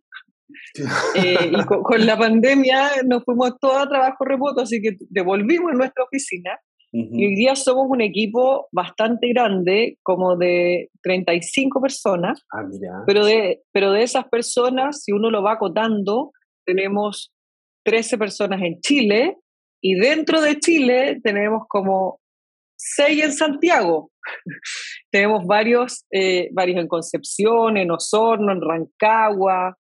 Eh, 1.16 1.52
y 1.52 1.66
con, 1.66 2.06
la 2.06 2.18
pandemia 2.18 2.90
nos 3.08 3.24
fuimos 3.24 3.58
todos 3.60 3.82
a 3.84 3.90
trabajo 3.90 4.24
remoto, 4.24 4.62
así 4.62 4.80
que 4.80 4.98
devolvimos 5.10 5.74
nuestra 5.74 6.04
oficina. 6.04 6.60
Y 6.92 7.26
hoy 7.26 7.36
día 7.36 7.56
somos 7.56 7.86
un 7.88 8.02
equipo 8.02 8.68
bastante 8.72 9.30
grande, 9.30 10.00
como 10.02 10.38
de 10.38 10.90
35 11.04 11.82
personas. 11.82 12.44
Ah, 12.52 12.64
mira. 12.64 13.04
Pero 13.06 13.26
de, 13.26 13.62
pero 13.72 13.92
de 13.92 14.02
esas 14.02 14.28
personas, 14.28 15.04
si 15.04 15.12
uno 15.12 15.30
lo 15.30 15.44
va 15.44 15.54
acotando, 15.54 16.32
tenemos 16.66 17.32
13 17.84 18.18
personas 18.18 18.62
en 18.62 18.80
Chile 18.82 19.38
y 19.82 19.96
dentro 19.96 20.42
de 20.42 20.60
Chile 20.60 21.20
tenemos 21.24 21.64
como 21.68 22.20
6 22.78 23.24
en 23.24 23.32
Santiago. 23.34 24.12
Tenemos 25.12 25.46
varios, 25.46 26.06
eh, 26.12 26.50
varios 26.54 26.80
en 26.80 26.88
Concepción, 26.88 27.78
en 27.78 27.92
Osorno, 27.92 28.52
en 28.52 28.62
Rancagua. 28.62 29.78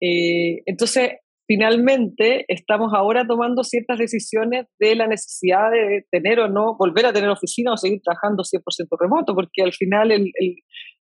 Eh, 0.00 0.62
entonces, 0.66 1.12
finalmente 1.46 2.44
estamos 2.48 2.92
ahora 2.94 3.26
tomando 3.26 3.62
ciertas 3.64 3.98
decisiones 3.98 4.66
de 4.78 4.96
la 4.96 5.06
necesidad 5.06 5.70
de 5.70 6.04
tener 6.10 6.40
o 6.40 6.48
no, 6.48 6.76
volver 6.78 7.06
a 7.06 7.12
tener 7.12 7.28
oficina 7.28 7.72
o 7.72 7.76
seguir 7.76 8.00
trabajando 8.02 8.42
100% 8.42 8.62
remoto, 8.98 9.34
porque 9.34 9.62
al 9.62 9.72
final 9.72 10.08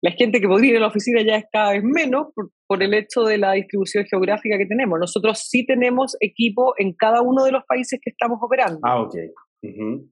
la 0.03 0.11
gente 0.11 0.41
que 0.41 0.49
podría 0.49 0.73
ir 0.73 0.77
a 0.77 0.81
la 0.81 0.89
oficina 0.89 1.23
ya 1.23 1.37
es 1.37 1.45
cada 1.51 1.73
vez 1.73 1.83
menos 1.83 2.27
por, 2.67 2.83
el 2.83 2.93
hecho 2.93 3.23
de 3.23 3.39
la 3.39 3.53
distribución 3.53 4.05
geográfica 4.05 4.59
que 4.59 4.67
tenemos. 4.67 4.99
Nosotros 4.99 5.39
sí 5.49 5.65
tenemos 5.65 6.17
equipo 6.21 6.75
en 6.77 6.93
cada 6.93 7.23
uno 7.23 7.45
de 7.45 7.53
los 7.53 7.65
países 7.65 8.01
que 8.03 8.11
estamos 8.11 8.39
operando. 8.43 8.81
Ah, 8.83 9.01
ok. 9.01 9.15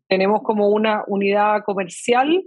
Tenemos 0.08 0.40
como 0.42 0.68
una 0.68 1.04
unidad 1.08 1.62
comercial 1.66 2.42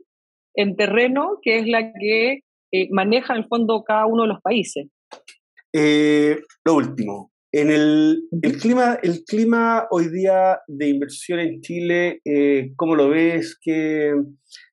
en 0.55 0.75
terreno 0.75 1.39
que 1.41 1.59
es 1.59 1.67
la 1.67 1.91
que 1.93 2.41
eh, 2.71 2.87
maneja 2.91 3.33
en 3.33 3.43
el 3.43 3.47
fondo 3.47 3.83
cada 3.83 4.05
uno 4.05 4.23
de 4.23 4.29
los 4.29 4.41
países. 4.41 4.87
Eh, 5.73 6.39
lo 6.63 6.75
último, 6.75 7.31
en 7.51 7.69
el, 7.69 8.27
el, 8.41 8.57
clima, 8.57 8.97
el 9.01 9.23
clima 9.23 9.87
hoy 9.89 10.09
día 10.09 10.59
de 10.67 10.89
inversión 10.89 11.39
en 11.39 11.61
Chile, 11.61 12.19
eh, 12.25 12.73
¿cómo 12.75 12.95
lo 12.95 13.09
ves? 13.09 13.57
Que 13.61 14.11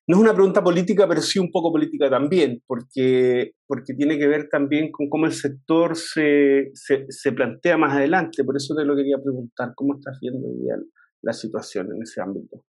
no 0.07 0.17
es 0.17 0.21
una 0.21 0.33
pregunta 0.33 0.61
política, 0.61 1.07
pero 1.07 1.21
sí 1.21 1.39
un 1.39 1.49
poco 1.49 1.71
política 1.71 2.09
también, 2.09 2.61
porque, 2.67 3.53
porque 3.65 3.93
tiene 3.93 4.17
que 4.17 4.27
ver 4.27 4.49
también 4.49 4.91
con 4.91 5.07
cómo 5.07 5.25
el 5.25 5.31
sector 5.31 5.95
se, 5.95 6.71
se, 6.73 7.05
se 7.07 7.31
plantea 7.31 7.77
más 7.77 7.95
adelante. 7.95 8.43
Por 8.43 8.57
eso 8.57 8.75
te 8.75 8.83
lo 8.83 8.97
quería 8.97 9.17
preguntar, 9.17 9.71
¿cómo 9.75 9.95
estás 9.95 10.17
viendo 10.21 10.45
hoy 10.45 10.61
día 10.61 10.75
la 11.21 11.31
situación 11.31 11.87
en 11.95 12.01
ese 12.01 12.21
ámbito? 12.21 12.65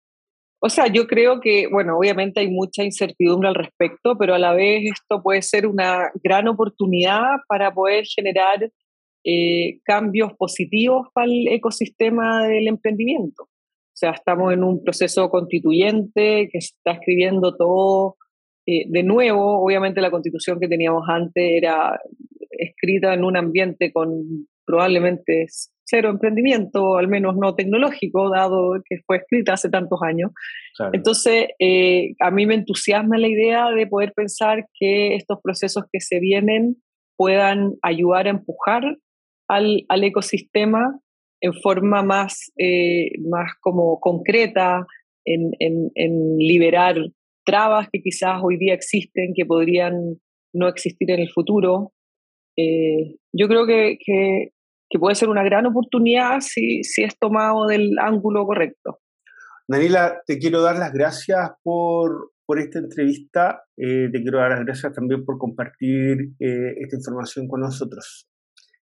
O 0.61 0.69
sea, 0.69 0.87
yo 0.87 1.07
creo 1.07 1.39
que, 1.39 1.67
bueno, 1.71 1.97
obviamente 1.97 2.41
hay 2.41 2.49
mucha 2.49 2.83
incertidumbre 2.83 3.47
al 3.47 3.55
respecto, 3.55 4.17
pero 4.17 4.35
a 4.35 4.39
la 4.39 4.53
vez 4.53 4.83
esto 4.91 5.23
puede 5.23 5.41
ser 5.41 5.65
una 5.65 6.11
gran 6.21 6.49
oportunidad 6.49 7.37
para 7.47 7.73
poder 7.73 8.05
generar 8.05 8.69
eh, 9.23 9.79
cambios 9.83 10.33
positivos 10.33 11.07
para 11.13 11.27
el 11.27 11.47
ecosistema 11.47 12.45
del 12.45 12.67
emprendimiento. 12.67 13.43
O 13.43 13.99
sea, 13.99 14.11
estamos 14.11 14.53
en 14.53 14.63
un 14.63 14.83
proceso 14.83 15.29
constituyente 15.29 16.49
que 16.51 16.57
está 16.57 16.91
escribiendo 16.91 17.55
todo 17.55 18.17
eh, 18.65 18.85
de 18.87 19.03
nuevo. 19.03 19.63
Obviamente 19.63 20.01
la 20.01 20.11
constitución 20.11 20.59
que 20.59 20.67
teníamos 20.67 21.03
antes 21.07 21.43
era 21.43 21.99
escrita 22.59 23.13
en 23.13 23.23
un 23.23 23.37
ambiente 23.37 23.91
con 23.91 24.47
probablemente 24.65 25.45
cero 25.83 26.09
emprendimiento, 26.09 26.97
al 26.97 27.07
menos 27.07 27.35
no 27.35 27.55
tecnológico, 27.55 28.29
dado 28.29 28.81
que 28.87 28.97
fue 29.05 29.17
escrita 29.17 29.53
hace 29.53 29.69
tantos 29.69 29.99
años. 30.03 30.31
Entonces, 30.93 31.47
eh, 31.57 32.13
a 32.19 32.29
mí 32.29 32.45
me 32.45 32.53
entusiasma 32.53 33.17
la 33.17 33.27
idea 33.27 33.71
de 33.71 33.87
poder 33.87 34.13
pensar 34.13 34.67
que 34.79 35.15
estos 35.15 35.39
procesos 35.41 35.85
que 35.91 35.99
se 35.99 36.19
vienen 36.19 36.75
puedan 37.17 37.73
ayudar 37.81 38.27
a 38.27 38.31
empujar 38.31 38.97
al, 39.47 39.85
al 39.89 40.03
ecosistema 40.03 40.99
en 41.41 41.53
forma 41.53 42.03
más, 42.03 42.51
eh, 42.57 43.11
más 43.27 43.51
como 43.61 43.99
concreta, 43.99 44.85
en, 45.25 45.51
en, 45.59 45.91
en, 45.95 46.37
liberar 46.37 46.95
trabas 47.45 47.87
que 47.91 48.01
quizás 48.01 48.39
hoy 48.43 48.57
día 48.57 48.73
existen, 48.73 49.33
que 49.35 49.45
podrían 49.45 50.19
no 50.53 50.67
existir 50.67 51.11
en 51.11 51.19
el 51.19 51.29
futuro. 51.29 51.93
Eh, 52.59 53.15
yo 53.31 53.47
creo 53.47 53.65
que, 53.65 53.97
que, 54.03 54.53
que, 54.89 54.99
puede 54.99 55.15
ser 55.15 55.29
una 55.29 55.43
gran 55.43 55.65
oportunidad 55.65 56.41
si, 56.41 56.83
si 56.83 57.03
es 57.03 57.17
tomado 57.17 57.67
del 57.67 57.97
ángulo 57.99 58.45
correcto. 58.45 58.99
Daniela, 59.67 60.21
te 60.25 60.39
quiero 60.39 60.61
dar 60.61 60.77
las 60.77 60.91
gracias 60.91 61.51
por, 61.63 62.31
por 62.45 62.59
esta 62.59 62.79
entrevista. 62.79 63.63
Eh, 63.77 64.09
te 64.11 64.21
quiero 64.21 64.39
dar 64.39 64.51
las 64.51 64.65
gracias 64.65 64.93
también 64.93 65.23
por 65.23 65.37
compartir 65.37 66.31
esta 66.39 66.95
información 66.95 67.47
con 67.47 67.61
nosotros 67.61 68.29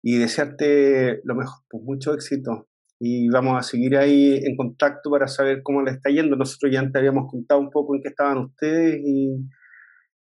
y 0.03 0.19
desearte 0.19 1.21
lo 1.25 1.35
mejor, 1.35 1.65
pues 1.69 1.83
mucho 1.85 2.15
éxito. 2.15 2.69
Y 3.01 3.29
vamos 3.29 3.59
a 3.59 3.63
seguir 3.63 3.97
ahí 3.97 4.41
en 4.43 4.57
contacto 4.57 5.11
para 5.11 5.29
saber 5.29 5.63
cómo 5.63 5.83
le 5.83 5.93
está 5.93 6.11
yendo. 6.11 6.37
Nosotros 6.37 6.73
ya 6.73 6.81
antes 6.81 6.99
habíamos 6.99 7.31
contado 7.31 7.61
un 7.61 7.71
poco 7.71 7.95
en 7.95 8.03
qué 8.03 8.09
estaban 8.09 8.39
ustedes 8.39 9.01
y, 9.05 9.37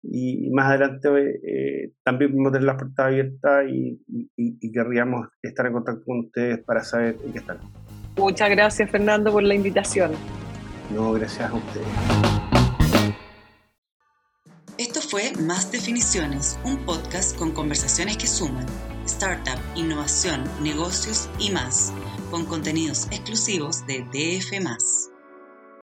y 0.02 0.50
más 0.50 0.66
adelante 0.66 1.08
eh, 1.42 1.92
también 2.04 2.32
vamos 2.32 2.50
a 2.50 2.52
tener 2.52 2.66
las 2.66 2.76
puertas 2.76 3.06
abiertas 3.06 3.64
y, 3.68 4.00
y, 4.36 4.72
querríamos 4.72 5.28
estar 5.42 5.66
en 5.66 5.72
contacto 5.72 6.04
con 6.04 6.20
ustedes 6.20 6.64
para 6.64 6.82
saber 6.84 7.16
en 7.24 7.32
qué 7.32 7.38
están. 7.38 7.58
Muchas 8.16 8.50
gracias 8.50 8.90
Fernando 8.90 9.32
por 9.32 9.42
la 9.42 9.54
invitación. 9.54 10.12
No, 10.94 11.12
gracias 11.12 11.50
a 11.50 11.54
ustedes. 11.54 11.86
Esto 14.78 15.00
fue 15.00 15.32
Más 15.40 15.72
Definiciones, 15.72 16.58
un 16.64 16.76
podcast 16.84 17.36
con 17.38 17.52
conversaciones 17.52 18.16
que 18.18 18.26
suman 18.26 18.66
startup, 19.06 19.58
innovación, 19.74 20.44
negocios 20.62 21.30
y 21.38 21.50
más, 21.50 21.92
con 22.30 22.44
contenidos 22.44 23.06
exclusivos 23.06 23.86
de 23.86 24.00
DF. 24.12 24.60